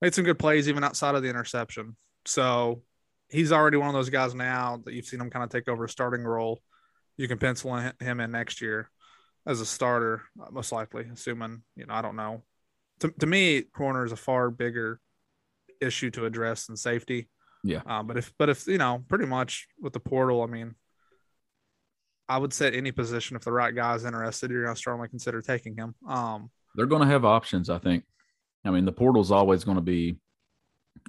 Made 0.00 0.14
some 0.14 0.24
good 0.24 0.38
plays 0.38 0.68
even 0.68 0.84
outside 0.84 1.14
of 1.14 1.22
the 1.22 1.28
interception. 1.28 1.96
So 2.24 2.82
he's 3.28 3.52
already 3.52 3.76
one 3.76 3.88
of 3.88 3.94
those 3.94 4.10
guys 4.10 4.34
now 4.34 4.80
that 4.84 4.94
you've 4.94 5.06
seen 5.06 5.20
him 5.20 5.30
kind 5.30 5.44
of 5.44 5.50
take 5.50 5.68
over 5.68 5.84
a 5.84 5.88
starting 5.88 6.24
role. 6.24 6.60
You 7.16 7.28
can 7.28 7.38
pencil 7.38 7.74
him 7.76 8.20
in 8.20 8.30
next 8.30 8.60
year 8.60 8.90
as 9.46 9.60
a 9.60 9.66
starter, 9.66 10.22
uh, 10.40 10.50
most 10.50 10.72
likely, 10.72 11.06
assuming, 11.12 11.62
you 11.76 11.86
know, 11.86 11.94
I 11.94 12.02
don't 12.02 12.16
know. 12.16 12.42
To, 13.00 13.08
to 13.20 13.26
me, 13.26 13.62
corner 13.62 14.04
is 14.04 14.12
a 14.12 14.16
far 14.16 14.50
bigger 14.50 15.00
issue 15.80 16.10
to 16.12 16.26
address 16.26 16.66
than 16.66 16.76
safety. 16.76 17.28
Yeah. 17.66 17.80
Um, 17.86 18.06
but 18.06 18.16
if, 18.16 18.32
but 18.38 18.48
if, 18.48 18.66
you 18.66 18.78
know, 18.78 19.04
pretty 19.08 19.26
much 19.26 19.66
with 19.80 19.92
the 19.92 20.00
portal, 20.00 20.42
I 20.42 20.46
mean, 20.46 20.74
I 22.28 22.38
would 22.38 22.52
set 22.52 22.74
any 22.74 22.92
position 22.92 23.36
if 23.36 23.42
the 23.44 23.52
right 23.52 23.74
guy 23.74 23.94
is 23.94 24.04
interested, 24.04 24.50
you're 24.50 24.64
going 24.64 24.74
to 24.74 24.78
strongly 24.78 25.08
consider 25.08 25.40
taking 25.42 25.76
him. 25.76 25.94
Um, 26.08 26.50
They're 26.74 26.86
going 26.86 27.02
to 27.02 27.08
have 27.08 27.24
options, 27.24 27.70
I 27.70 27.78
think. 27.78 28.04
I 28.64 28.70
mean, 28.70 28.84
the 28.84 28.92
portal's 28.92 29.30
always 29.30 29.62
going 29.64 29.76
to 29.76 29.82
be 29.82 30.16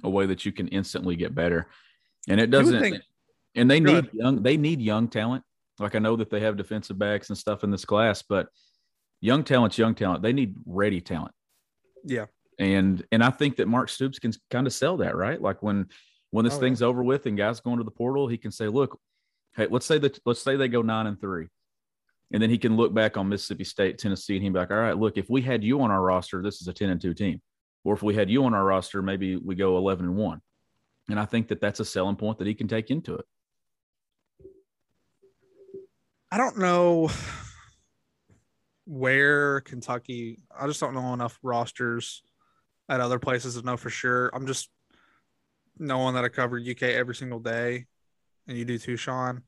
a 0.04 0.08
way 0.10 0.26
that 0.26 0.44
you 0.46 0.52
can 0.52 0.68
instantly 0.68 1.16
get 1.16 1.34
better. 1.34 1.68
And 2.28 2.40
it 2.40 2.50
doesn't 2.50 2.80
think- 2.80 3.02
and 3.54 3.68
they 3.68 3.80
need 3.80 4.10
young 4.12 4.42
they 4.42 4.56
need 4.56 4.80
young 4.80 5.08
talent. 5.08 5.42
Like 5.80 5.94
I 5.96 5.98
know 5.98 6.14
that 6.16 6.30
they 6.30 6.40
have 6.40 6.56
defensive 6.56 6.98
backs 6.98 7.30
and 7.30 7.38
stuff 7.38 7.64
in 7.64 7.70
this 7.70 7.84
class, 7.84 8.22
but 8.22 8.48
young 9.20 9.42
talent's 9.42 9.78
young 9.78 9.94
talent. 9.94 10.22
They 10.22 10.32
need 10.32 10.54
ready 10.66 11.00
talent. 11.00 11.34
yeah. 12.04 12.26
And 12.60 13.04
and 13.10 13.24
I 13.24 13.30
think 13.30 13.56
that 13.56 13.66
Mark 13.68 13.88
Stoops 13.88 14.18
can 14.18 14.32
kind 14.50 14.66
of 14.66 14.72
sell 14.72 14.96
that, 14.98 15.16
right? 15.16 15.40
Like 15.40 15.62
when 15.62 15.86
when 16.30 16.44
this 16.44 16.54
Oh, 16.54 16.56
yeah. 16.56 16.60
thing's 16.60 16.82
over 16.82 17.02
with 17.02 17.26
and 17.26 17.36
guys 17.36 17.60
going 17.60 17.78
to 17.78 17.84
the 17.84 17.90
portal, 17.90 18.28
he 18.28 18.36
can 18.38 18.50
say, 18.50 18.68
"Look, 18.68 19.00
hey, 19.56 19.66
let's 19.70 19.86
say 19.86 19.98
that 19.98 20.18
let's 20.26 20.42
say 20.42 20.56
they 20.56 20.68
go 20.68 20.82
nine 20.82 21.06
and 21.06 21.20
three, 21.20 21.48
and 22.32 22.42
then 22.42 22.50
he 22.50 22.58
can 22.58 22.76
look 22.76 22.92
back 22.92 23.16
on 23.16 23.28
Mississippi 23.28 23.64
State, 23.64 23.98
Tennessee, 23.98 24.36
and 24.36 24.42
he'd 24.42 24.52
be 24.52 24.58
like, 24.58 24.70
"All 24.70 24.76
right, 24.76 24.96
look, 24.96 25.16
if 25.16 25.28
we 25.30 25.40
had 25.42 25.64
you 25.64 25.80
on 25.80 25.90
our 25.90 26.02
roster, 26.02 26.42
this 26.42 26.60
is 26.60 26.68
a 26.68 26.72
ten 26.72 26.90
and 26.90 27.00
two 27.00 27.14
team, 27.14 27.40
or 27.84 27.94
if 27.94 28.02
we 28.02 28.14
had 28.14 28.30
you 28.30 28.44
on 28.44 28.54
our 28.54 28.64
roster, 28.64 29.00
maybe 29.02 29.36
we 29.36 29.54
go 29.54 29.76
eleven 29.78 30.06
and 30.06 30.16
one." 30.16 30.40
And 31.08 31.18
I 31.18 31.24
think 31.24 31.48
that 31.48 31.60
that's 31.60 31.80
a 31.80 31.84
selling 31.86 32.16
point 32.16 32.38
that 32.38 32.46
he 32.46 32.54
can 32.54 32.68
take 32.68 32.90
into 32.90 33.14
it. 33.14 33.24
I 36.30 36.36
don't 36.36 36.58
know 36.58 37.10
where 38.84 39.62
Kentucky. 39.62 40.40
I 40.54 40.66
just 40.66 40.80
don't 40.80 40.92
know 40.94 41.14
enough 41.14 41.38
rosters 41.42 42.22
at 42.88 43.00
other 43.00 43.18
places 43.18 43.54
to 43.58 43.62
know 43.64 43.78
for 43.78 43.88
sure. 43.88 44.30
I'm 44.34 44.46
just 44.46 44.68
knowing 45.78 46.14
that 46.14 46.24
I 46.24 46.28
covered 46.28 46.66
UK 46.66 46.82
every 46.82 47.14
single 47.14 47.40
day, 47.40 47.86
and 48.46 48.56
you 48.56 48.64
do 48.64 48.78
too, 48.78 48.96
Sean. 48.96 49.42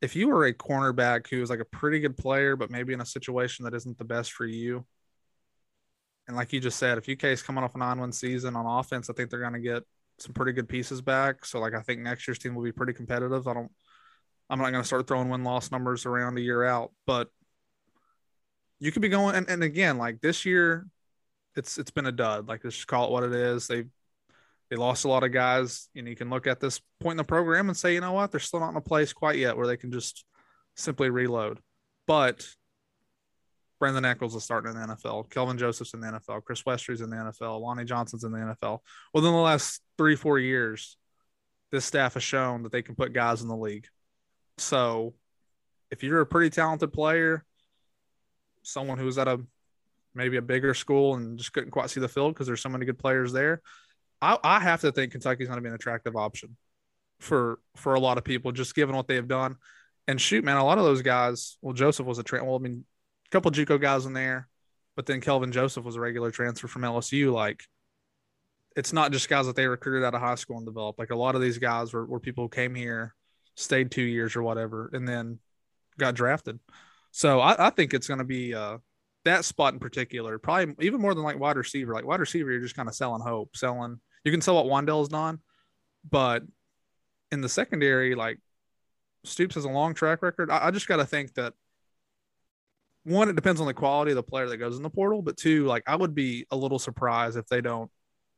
If 0.00 0.14
you 0.16 0.28
were 0.28 0.44
a 0.44 0.52
cornerback 0.52 1.28
who 1.28 1.40
was 1.40 1.50
like 1.50 1.60
a 1.60 1.64
pretty 1.64 2.00
good 2.00 2.16
player, 2.16 2.56
but 2.56 2.70
maybe 2.70 2.92
in 2.92 3.00
a 3.00 3.06
situation 3.06 3.64
that 3.64 3.74
isn't 3.74 3.96
the 3.96 4.04
best 4.04 4.32
for 4.32 4.44
you, 4.44 4.84
and 6.26 6.36
like 6.36 6.52
you 6.52 6.60
just 6.60 6.78
said, 6.78 6.98
if 6.98 7.08
UK 7.08 7.24
is 7.24 7.42
coming 7.42 7.64
off 7.64 7.74
a 7.74 7.78
nine-win 7.78 8.12
season 8.12 8.56
on 8.56 8.66
offense, 8.66 9.10
I 9.10 9.12
think 9.12 9.30
they're 9.30 9.40
going 9.40 9.52
to 9.52 9.60
get 9.60 9.82
some 10.18 10.32
pretty 10.32 10.52
good 10.52 10.68
pieces 10.68 11.02
back. 11.02 11.44
So 11.44 11.60
like 11.60 11.74
I 11.74 11.82
think 11.82 12.00
next 12.00 12.26
year's 12.26 12.38
team 12.38 12.54
will 12.54 12.62
be 12.62 12.72
pretty 12.72 12.92
competitive. 12.92 13.46
I 13.46 13.54
don't. 13.54 13.70
I'm 14.50 14.58
not 14.58 14.70
going 14.70 14.82
to 14.82 14.86
start 14.86 15.06
throwing 15.06 15.30
win-loss 15.30 15.70
numbers 15.70 16.04
around 16.04 16.36
a 16.36 16.42
year 16.42 16.64
out, 16.64 16.92
but 17.06 17.28
you 18.78 18.92
could 18.92 19.02
be 19.02 19.08
going 19.08 19.34
and, 19.34 19.48
and 19.48 19.62
again 19.62 19.96
like 19.96 20.20
this 20.20 20.44
year 20.44 20.86
it's 21.56 21.78
it's 21.78 21.90
been 21.90 22.06
a 22.06 22.12
dud 22.12 22.48
like 22.48 22.62
let's 22.64 22.76
just 22.76 22.88
call 22.88 23.06
it 23.06 23.12
what 23.12 23.24
it 23.24 23.32
is 23.32 23.66
they 23.66 23.84
they 24.74 24.80
lost 24.80 25.04
a 25.04 25.08
lot 25.08 25.22
of 25.22 25.30
guys 25.30 25.88
and 25.94 26.08
you 26.08 26.16
can 26.16 26.28
look 26.28 26.48
at 26.48 26.58
this 26.58 26.80
point 26.98 27.12
in 27.12 27.18
the 27.18 27.24
program 27.24 27.68
and 27.68 27.76
say 27.76 27.94
you 27.94 28.00
know 28.00 28.12
what 28.12 28.32
they're 28.32 28.40
still 28.40 28.58
not 28.58 28.70
in 28.70 28.76
a 28.76 28.80
place 28.80 29.12
quite 29.12 29.38
yet 29.38 29.56
where 29.56 29.68
they 29.68 29.76
can 29.76 29.92
just 29.92 30.24
simply 30.74 31.10
reload 31.10 31.60
but 32.08 32.44
Brandon 33.78 34.04
Echols 34.04 34.34
is 34.34 34.44
starting 34.44 34.72
in 34.72 34.80
the 34.80 34.94
NFL. 34.94 35.28
Kelvin 35.30 35.58
Joseph's 35.58 35.92
in 35.92 36.00
the 36.00 36.06
NFL. 36.06 36.42
Chris 36.44 36.62
Westry's 36.62 37.02
in 37.02 37.10
the 37.10 37.16
NFL. 37.16 37.60
Lonnie 37.60 37.84
Johnson's 37.84 38.24
in 38.24 38.32
the 38.32 38.38
NFL. 38.38 38.78
Within 39.12 39.32
the 39.32 39.38
last 39.38 39.82
three, 39.98 40.16
four 40.16 40.38
years, 40.38 40.96
this 41.70 41.84
staff 41.84 42.14
has 42.14 42.22
shown 42.22 42.62
that 42.62 42.72
they 42.72 42.82
can 42.82 42.94
put 42.94 43.12
guys 43.12 43.42
in 43.42 43.48
the 43.48 43.56
league. 43.56 43.86
So 44.56 45.12
if 45.90 46.02
you're 46.02 46.20
a 46.20 46.26
pretty 46.26 46.48
talented 46.48 46.94
player, 46.94 47.44
someone 48.62 48.96
who 48.96 49.04
was 49.04 49.18
at 49.18 49.28
a 49.28 49.40
maybe 50.14 50.36
a 50.36 50.42
bigger 50.42 50.72
school 50.72 51.16
and 51.16 51.36
just 51.36 51.52
couldn't 51.52 51.72
quite 51.72 51.90
see 51.90 52.00
the 52.00 52.08
field 52.08 52.32
because 52.32 52.46
there's 52.46 52.62
so 52.62 52.68
many 52.68 52.86
good 52.86 52.98
players 52.98 53.32
there. 53.32 53.60
I, 54.24 54.38
I 54.56 54.60
have 54.60 54.80
to 54.82 54.92
think 54.92 55.12
Kentucky's 55.12 55.48
going 55.48 55.58
to 55.58 55.62
be 55.62 55.68
an 55.68 55.74
attractive 55.74 56.16
option 56.16 56.56
for 57.20 57.58
for 57.76 57.94
a 57.94 58.00
lot 58.00 58.18
of 58.18 58.24
people, 58.24 58.52
just 58.52 58.74
given 58.74 58.96
what 58.96 59.06
they 59.06 59.16
have 59.16 59.28
done. 59.28 59.56
And 60.06 60.20
shoot, 60.20 60.44
man, 60.44 60.56
a 60.56 60.64
lot 60.64 60.78
of 60.78 60.84
those 60.84 61.02
guys. 61.02 61.56
Well, 61.62 61.72
Joseph 61.74 62.06
was 62.06 62.18
a 62.18 62.22
tra- 62.22 62.44
well, 62.44 62.56
I 62.56 62.58
mean, 62.58 62.84
a 63.26 63.30
couple 63.30 63.50
JUCO 63.50 63.80
guys 63.80 64.06
in 64.06 64.12
there, 64.12 64.48
but 64.96 65.06
then 65.06 65.20
Kelvin 65.20 65.52
Joseph 65.52 65.84
was 65.84 65.96
a 65.96 66.00
regular 66.00 66.30
transfer 66.30 66.68
from 66.68 66.82
LSU. 66.82 67.32
Like, 67.32 67.62
it's 68.76 68.92
not 68.92 69.12
just 69.12 69.28
guys 69.28 69.46
that 69.46 69.56
they 69.56 69.66
recruited 69.66 70.04
out 70.04 70.14
of 70.14 70.20
high 70.20 70.34
school 70.34 70.56
and 70.56 70.66
developed. 70.66 70.98
Like 70.98 71.10
a 71.10 71.16
lot 71.16 71.34
of 71.34 71.40
these 71.40 71.58
guys 71.58 71.92
were, 71.92 72.04
were 72.04 72.20
people 72.20 72.44
who 72.44 72.48
came 72.48 72.74
here, 72.74 73.14
stayed 73.56 73.90
two 73.90 74.02
years 74.02 74.36
or 74.36 74.42
whatever, 74.42 74.90
and 74.92 75.06
then 75.06 75.38
got 75.98 76.14
drafted. 76.14 76.58
So 77.12 77.40
I, 77.40 77.68
I 77.68 77.70
think 77.70 77.94
it's 77.94 78.08
going 78.08 78.18
to 78.18 78.24
be 78.24 78.54
uh, 78.54 78.78
that 79.24 79.44
spot 79.44 79.74
in 79.74 79.80
particular, 79.80 80.38
probably 80.38 80.74
even 80.84 81.00
more 81.00 81.14
than 81.14 81.24
like 81.24 81.38
wide 81.38 81.56
receiver. 81.56 81.94
Like 81.94 82.04
wide 82.04 82.20
receiver, 82.20 82.50
you're 82.50 82.60
just 82.60 82.76
kind 82.76 82.88
of 82.88 82.94
selling 82.94 83.22
hope, 83.22 83.56
selling. 83.56 84.00
You 84.24 84.30
can 84.30 84.40
sell 84.40 84.56
what 84.56 84.66
Wan'Dale's 84.66 85.08
done, 85.08 85.40
but 86.08 86.42
in 87.30 87.40
the 87.40 87.48
secondary, 87.48 88.14
like 88.14 88.38
Stoops 89.24 89.54
has 89.54 89.64
a 89.64 89.68
long 89.68 89.94
track 89.94 90.22
record. 90.22 90.50
I, 90.50 90.66
I 90.66 90.70
just 90.70 90.88
got 90.88 90.96
to 90.96 91.04
think 91.04 91.34
that 91.34 91.54
one, 93.04 93.28
it 93.28 93.36
depends 93.36 93.60
on 93.60 93.66
the 93.66 93.74
quality 93.74 94.12
of 94.12 94.16
the 94.16 94.22
player 94.22 94.48
that 94.48 94.56
goes 94.56 94.76
in 94.76 94.82
the 94.82 94.90
portal, 94.90 95.20
but 95.20 95.36
two, 95.36 95.66
like 95.66 95.82
I 95.86 95.96
would 95.96 96.14
be 96.14 96.46
a 96.50 96.56
little 96.56 96.78
surprised 96.78 97.36
if 97.36 97.46
they 97.46 97.60
don't 97.60 97.90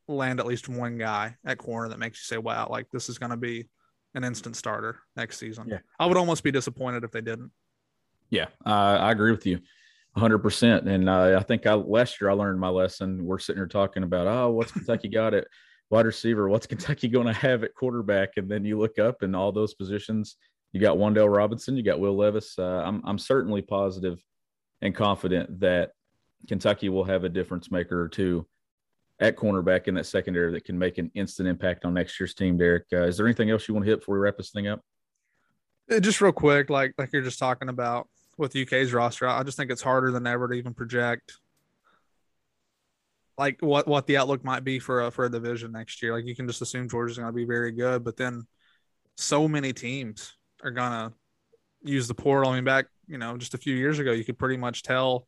land 0.09 0.39
at 0.39 0.45
least 0.45 0.69
one 0.69 0.97
guy 0.97 1.35
at 1.45 1.57
corner 1.57 1.89
that 1.89 1.99
makes 1.99 2.19
you 2.19 2.35
say, 2.35 2.37
"Wow, 2.37 2.67
like 2.69 2.89
this 2.91 3.07
is 3.09 3.17
going 3.17 3.29
to 3.29 3.37
be 3.37 3.67
an 4.13 4.23
instant 4.23 4.57
starter 4.57 4.99
next 5.15 5.37
season." 5.37 5.67
Yeah. 5.69 5.79
I 5.99 6.05
would 6.05 6.17
almost 6.17 6.43
be 6.43 6.51
disappointed 6.51 7.05
if 7.05 7.11
they 7.11 7.21
didn't. 7.21 7.51
Yeah, 8.29 8.47
uh, 8.65 8.97
I 8.99 9.11
agree 9.11 9.31
with 9.31 9.45
you 9.45 9.59
100%. 10.17 10.87
And 10.87 11.09
uh, 11.09 11.37
I 11.39 11.43
think 11.43 11.65
I, 11.65 11.73
last 11.73 12.19
year 12.19 12.29
I 12.29 12.33
learned 12.33 12.59
my 12.59 12.69
lesson. 12.69 13.23
We're 13.23 13.39
sitting 13.39 13.59
here 13.59 13.67
talking 13.67 14.03
about, 14.03 14.27
oh, 14.27 14.51
what's 14.51 14.71
Kentucky 14.71 15.07
got 15.07 15.33
at 15.33 15.47
wide 15.89 16.05
receiver? 16.05 16.49
What's 16.49 16.67
Kentucky 16.67 17.07
going 17.09 17.27
to 17.27 17.33
have 17.33 17.63
at 17.63 17.75
quarterback? 17.75 18.31
And 18.37 18.49
then 18.49 18.65
you 18.65 18.79
look 18.79 18.99
up 18.99 19.21
and 19.21 19.35
all 19.35 19.51
those 19.51 19.73
positions, 19.73 20.37
you 20.73 20.81
got 20.81 20.97
Wan'Dale 20.97 21.33
Robinson, 21.33 21.77
you 21.77 21.83
got 21.83 21.99
Will 21.99 22.15
Levis. 22.15 22.57
Uh, 22.59 22.83
I'm, 22.85 23.01
I'm 23.05 23.17
certainly 23.17 23.61
positive 23.61 24.21
and 24.81 24.93
confident 24.93 25.59
that 25.59 25.91
Kentucky 26.47 26.89
will 26.89 27.03
have 27.03 27.23
a 27.23 27.29
difference 27.29 27.71
maker 27.71 28.01
or 28.01 28.07
two 28.07 28.45
at 29.19 29.35
cornerback 29.35 29.87
in 29.87 29.95
that 29.95 30.05
secondary 30.05 30.51
that 30.51 30.65
can 30.65 30.77
make 30.77 30.97
an 30.97 31.09
instant 31.15 31.49
impact 31.49 31.85
on 31.85 31.93
next 31.93 32.19
year's 32.19 32.35
team. 32.35 32.57
Derek, 32.57 32.85
uh, 32.93 33.03
is 33.03 33.17
there 33.17 33.25
anything 33.25 33.49
else 33.49 33.67
you 33.67 33.73
want 33.73 33.85
to 33.85 33.89
hit 33.89 34.01
before 34.01 34.15
we 34.15 34.21
wrap 34.21 34.37
this 34.37 34.51
thing 34.51 34.67
up? 34.67 34.81
Uh, 35.91 35.99
just 35.99 36.21
real 36.21 36.31
quick, 36.31 36.69
like 36.69 36.93
like 36.97 37.09
you're 37.13 37.23
just 37.23 37.39
talking 37.39 37.69
about 37.69 38.07
with 38.37 38.55
UK's 38.55 38.93
roster, 38.93 39.27
I 39.27 39.41
just 39.43 39.57
think 39.57 39.71
it's 39.71 39.81
harder 39.81 40.11
than 40.11 40.27
ever 40.27 40.47
to 40.47 40.53
even 40.53 40.73
project 40.73 41.33
like 43.37 43.61
what 43.61 43.87
what 43.87 44.07
the 44.07 44.17
outlook 44.17 44.43
might 44.43 44.63
be 44.63 44.79
for 44.79 45.01
a 45.01 45.11
for 45.11 45.25
a 45.25 45.31
division 45.31 45.71
next 45.71 46.01
year. 46.01 46.13
Like 46.13 46.25
you 46.25 46.35
can 46.35 46.47
just 46.47 46.61
assume 46.61 46.89
Georgia's 46.89 47.17
going 47.17 47.29
to 47.29 47.33
be 47.33 47.45
very 47.45 47.71
good, 47.71 48.03
but 48.03 48.17
then 48.17 48.47
so 49.15 49.47
many 49.47 49.73
teams 49.73 50.35
are 50.63 50.71
going 50.71 50.91
to 50.91 51.13
use 51.83 52.07
the 52.07 52.15
portal. 52.15 52.51
I 52.51 52.55
mean, 52.55 52.63
back 52.63 52.87
you 53.07 53.17
know 53.17 53.37
just 53.37 53.53
a 53.53 53.59
few 53.59 53.75
years 53.75 53.99
ago, 53.99 54.11
you 54.11 54.23
could 54.23 54.39
pretty 54.39 54.57
much 54.57 54.83
tell 54.83 55.27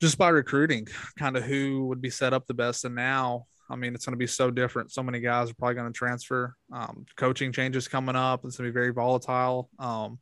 just 0.00 0.16
by 0.16 0.30
recruiting 0.30 0.88
kind 1.18 1.36
of 1.36 1.42
who 1.42 1.86
would 1.86 2.00
be 2.00 2.10
set 2.10 2.32
up 2.32 2.46
the 2.46 2.54
best, 2.54 2.84
and 2.84 2.94
now. 2.94 3.46
I 3.72 3.76
mean, 3.76 3.94
it's 3.94 4.04
going 4.04 4.14
to 4.14 4.18
be 4.18 4.26
so 4.26 4.50
different. 4.50 4.90
So 4.90 5.00
many 5.00 5.20
guys 5.20 5.48
are 5.48 5.54
probably 5.54 5.76
going 5.76 5.92
to 5.92 5.96
transfer. 5.96 6.56
Um, 6.72 7.06
coaching 7.16 7.52
changes 7.52 7.86
coming 7.86 8.16
up. 8.16 8.44
It's 8.44 8.56
going 8.56 8.66
to 8.66 8.72
be 8.72 8.74
very 8.74 8.92
volatile. 8.92 9.70
Um, 9.78 10.18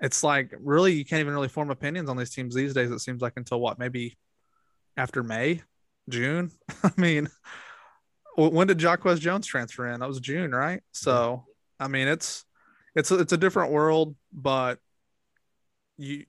it's 0.00 0.22
like 0.22 0.54
really 0.58 0.92
you 0.92 1.04
can't 1.04 1.20
even 1.20 1.34
really 1.34 1.48
form 1.48 1.70
opinions 1.70 2.08
on 2.08 2.16
these 2.16 2.30
teams 2.30 2.54
these 2.54 2.72
days. 2.72 2.90
It 2.90 3.00
seems 3.00 3.20
like 3.20 3.34
until 3.36 3.60
what 3.60 3.78
maybe 3.78 4.16
after 4.98 5.22
May, 5.22 5.62
June. 6.08 6.50
I 6.82 6.90
mean, 6.96 7.30
when 8.36 8.66
did 8.66 8.78
Jacquez 8.78 9.20
Jones 9.20 9.46
transfer 9.46 9.86
in? 9.88 10.00
That 10.00 10.08
was 10.08 10.20
June, 10.20 10.50
right? 10.50 10.82
So 10.92 11.44
I 11.80 11.88
mean, 11.88 12.08
it's 12.08 12.44
it's 12.94 13.10
a, 13.10 13.20
it's 13.20 13.32
a 13.32 13.38
different 13.38 13.72
world, 13.72 14.14
but 14.32 14.78
you. 15.96 16.26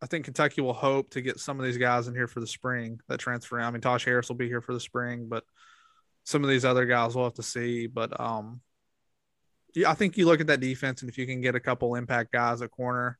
I 0.00 0.06
think 0.06 0.24
Kentucky 0.24 0.60
will 0.60 0.72
hope 0.72 1.10
to 1.10 1.20
get 1.20 1.38
some 1.38 1.60
of 1.60 1.64
these 1.64 1.78
guys 1.78 2.08
in 2.08 2.14
here 2.14 2.26
for 2.26 2.40
the 2.40 2.46
spring 2.46 2.98
that 3.08 3.20
transfer 3.20 3.60
in. 3.60 3.64
I 3.64 3.70
mean, 3.70 3.80
Taj 3.80 4.04
Harris 4.04 4.28
will 4.28 4.34
be 4.34 4.48
here 4.48 4.60
for 4.60 4.72
the 4.74 4.80
spring, 4.80 5.28
but 5.28 5.44
some 6.24 6.42
of 6.42 6.50
these 6.50 6.64
other 6.64 6.86
guys 6.86 7.14
we'll 7.14 7.26
have 7.26 7.34
to 7.34 7.42
see. 7.44 7.86
But 7.86 8.18
um, 8.18 8.62
yeah, 9.76 9.92
I 9.92 9.94
think 9.94 10.16
you 10.16 10.26
look 10.26 10.40
at 10.40 10.48
that 10.48 10.58
defense, 10.58 11.02
and 11.02 11.08
if 11.08 11.18
you 11.18 11.26
can 11.26 11.40
get 11.40 11.54
a 11.54 11.60
couple 11.60 11.94
impact 11.94 12.32
guys 12.32 12.62
at 12.62 12.72
corner 12.72 13.16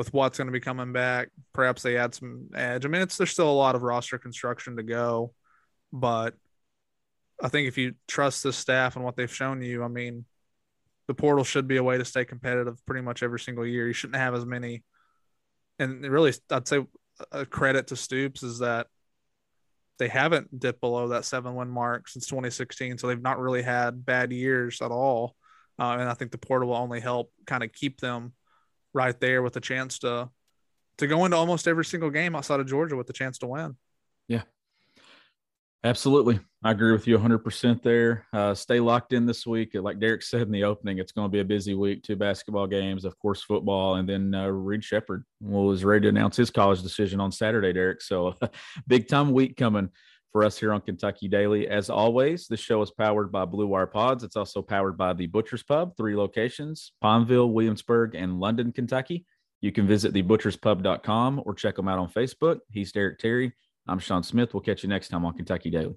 with 0.00 0.14
what's 0.14 0.38
going 0.38 0.46
to 0.46 0.52
be 0.52 0.60
coming 0.60 0.94
back, 0.94 1.28
perhaps 1.52 1.82
they 1.82 1.98
add 1.98 2.14
some 2.14 2.48
edge. 2.54 2.86
I 2.86 2.88
mean, 2.88 3.02
it's 3.02 3.18
there's 3.18 3.32
still 3.32 3.50
a 3.50 3.52
lot 3.52 3.74
of 3.74 3.82
roster 3.82 4.16
construction 4.16 4.78
to 4.78 4.82
go, 4.82 5.34
but 5.92 6.32
I 7.38 7.48
think 7.48 7.68
if 7.68 7.76
you 7.76 7.92
trust 8.08 8.42
this 8.42 8.56
staff 8.56 8.96
and 8.96 9.04
what 9.04 9.14
they've 9.14 9.30
shown 9.30 9.60
you, 9.60 9.84
I 9.84 9.88
mean, 9.88 10.24
the 11.06 11.12
portal 11.12 11.44
should 11.44 11.68
be 11.68 11.76
a 11.76 11.82
way 11.82 11.98
to 11.98 12.04
stay 12.06 12.24
competitive 12.24 12.80
pretty 12.86 13.02
much 13.02 13.22
every 13.22 13.40
single 13.40 13.66
year. 13.66 13.86
You 13.86 13.92
shouldn't 13.92 14.16
have 14.16 14.34
as 14.34 14.46
many. 14.46 14.84
And 15.78 16.00
really, 16.00 16.32
I'd 16.48 16.66
say 16.66 16.82
a 17.30 17.44
credit 17.44 17.88
to 17.88 17.96
Stoops 17.96 18.42
is 18.42 18.60
that 18.60 18.86
they 19.98 20.08
haven't 20.08 20.58
dipped 20.58 20.80
below 20.80 21.08
that 21.08 21.26
seven 21.26 21.54
win 21.56 21.68
mark 21.68 22.08
since 22.08 22.24
2016. 22.24 22.96
So 22.96 23.06
they've 23.06 23.20
not 23.20 23.38
really 23.38 23.60
had 23.60 24.06
bad 24.06 24.32
years 24.32 24.80
at 24.80 24.92
all. 24.92 25.36
Uh, 25.78 25.98
and 26.00 26.08
I 26.08 26.14
think 26.14 26.30
the 26.30 26.38
portal 26.38 26.70
will 26.70 26.76
only 26.76 27.00
help 27.00 27.30
kind 27.44 27.62
of 27.62 27.70
keep 27.74 28.00
them 28.00 28.32
right 28.92 29.18
there 29.20 29.42
with 29.42 29.56
a 29.56 29.60
chance 29.60 29.98
to 30.00 30.30
to 30.98 31.06
go 31.06 31.24
into 31.24 31.36
almost 31.36 31.66
every 31.66 31.84
single 31.84 32.10
game 32.10 32.36
outside 32.36 32.60
of 32.60 32.66
Georgia 32.66 32.96
with 32.96 33.08
a 33.08 33.12
chance 33.14 33.38
to 33.38 33.46
win. 33.46 33.76
Yeah, 34.28 34.42
absolutely. 35.82 36.40
I 36.62 36.72
agree 36.72 36.92
with 36.92 37.06
you 37.06 37.16
100% 37.16 37.82
there. 37.82 38.26
Uh, 38.34 38.54
stay 38.54 38.80
locked 38.80 39.14
in 39.14 39.24
this 39.24 39.46
week. 39.46 39.70
Like 39.74 39.98
Derek 39.98 40.22
said 40.22 40.42
in 40.42 40.50
the 40.50 40.64
opening, 40.64 40.98
it's 40.98 41.12
going 41.12 41.24
to 41.24 41.32
be 41.32 41.40
a 41.40 41.44
busy 41.44 41.72
week. 41.72 42.02
Two 42.02 42.16
basketball 42.16 42.66
games, 42.66 43.06
of 43.06 43.18
course, 43.18 43.42
football, 43.42 43.94
and 43.94 44.06
then 44.06 44.34
uh, 44.34 44.48
Reed 44.48 44.84
Sheppard 44.84 45.24
was 45.40 45.84
ready 45.84 46.02
to 46.02 46.08
announce 46.08 46.36
his 46.36 46.50
college 46.50 46.82
decision 46.82 47.18
on 47.18 47.32
Saturday, 47.32 47.72
Derek. 47.72 48.02
So, 48.02 48.34
big 48.86 49.08
time 49.08 49.32
week 49.32 49.56
coming 49.56 49.88
for 50.32 50.44
us 50.44 50.58
here 50.58 50.72
on 50.72 50.80
Kentucky 50.80 51.28
Daily. 51.28 51.68
As 51.68 51.90
always, 51.90 52.46
the 52.46 52.56
show 52.56 52.82
is 52.82 52.90
powered 52.90 53.32
by 53.32 53.44
Blue 53.44 53.66
Wire 53.66 53.86
Pods. 53.86 54.24
It's 54.24 54.36
also 54.36 54.62
powered 54.62 54.96
by 54.96 55.12
the 55.12 55.26
Butcher's 55.26 55.62
Pub, 55.62 55.96
three 55.96 56.16
locations 56.16 56.92
Pineville, 57.00 57.50
Williamsburg, 57.50 58.14
and 58.14 58.40
London, 58.40 58.72
Kentucky. 58.72 59.24
You 59.60 59.72
can 59.72 59.86
visit 59.86 60.14
thebutcherspub.com 60.14 61.42
or 61.44 61.54
check 61.54 61.76
them 61.76 61.88
out 61.88 61.98
on 61.98 62.08
Facebook. 62.08 62.60
He's 62.70 62.92
Derek 62.92 63.18
Terry. 63.18 63.52
I'm 63.86 63.98
Sean 63.98 64.22
Smith. 64.22 64.54
We'll 64.54 64.62
catch 64.62 64.82
you 64.82 64.88
next 64.88 65.08
time 65.08 65.24
on 65.24 65.34
Kentucky 65.34 65.70
Daily. 65.70 65.96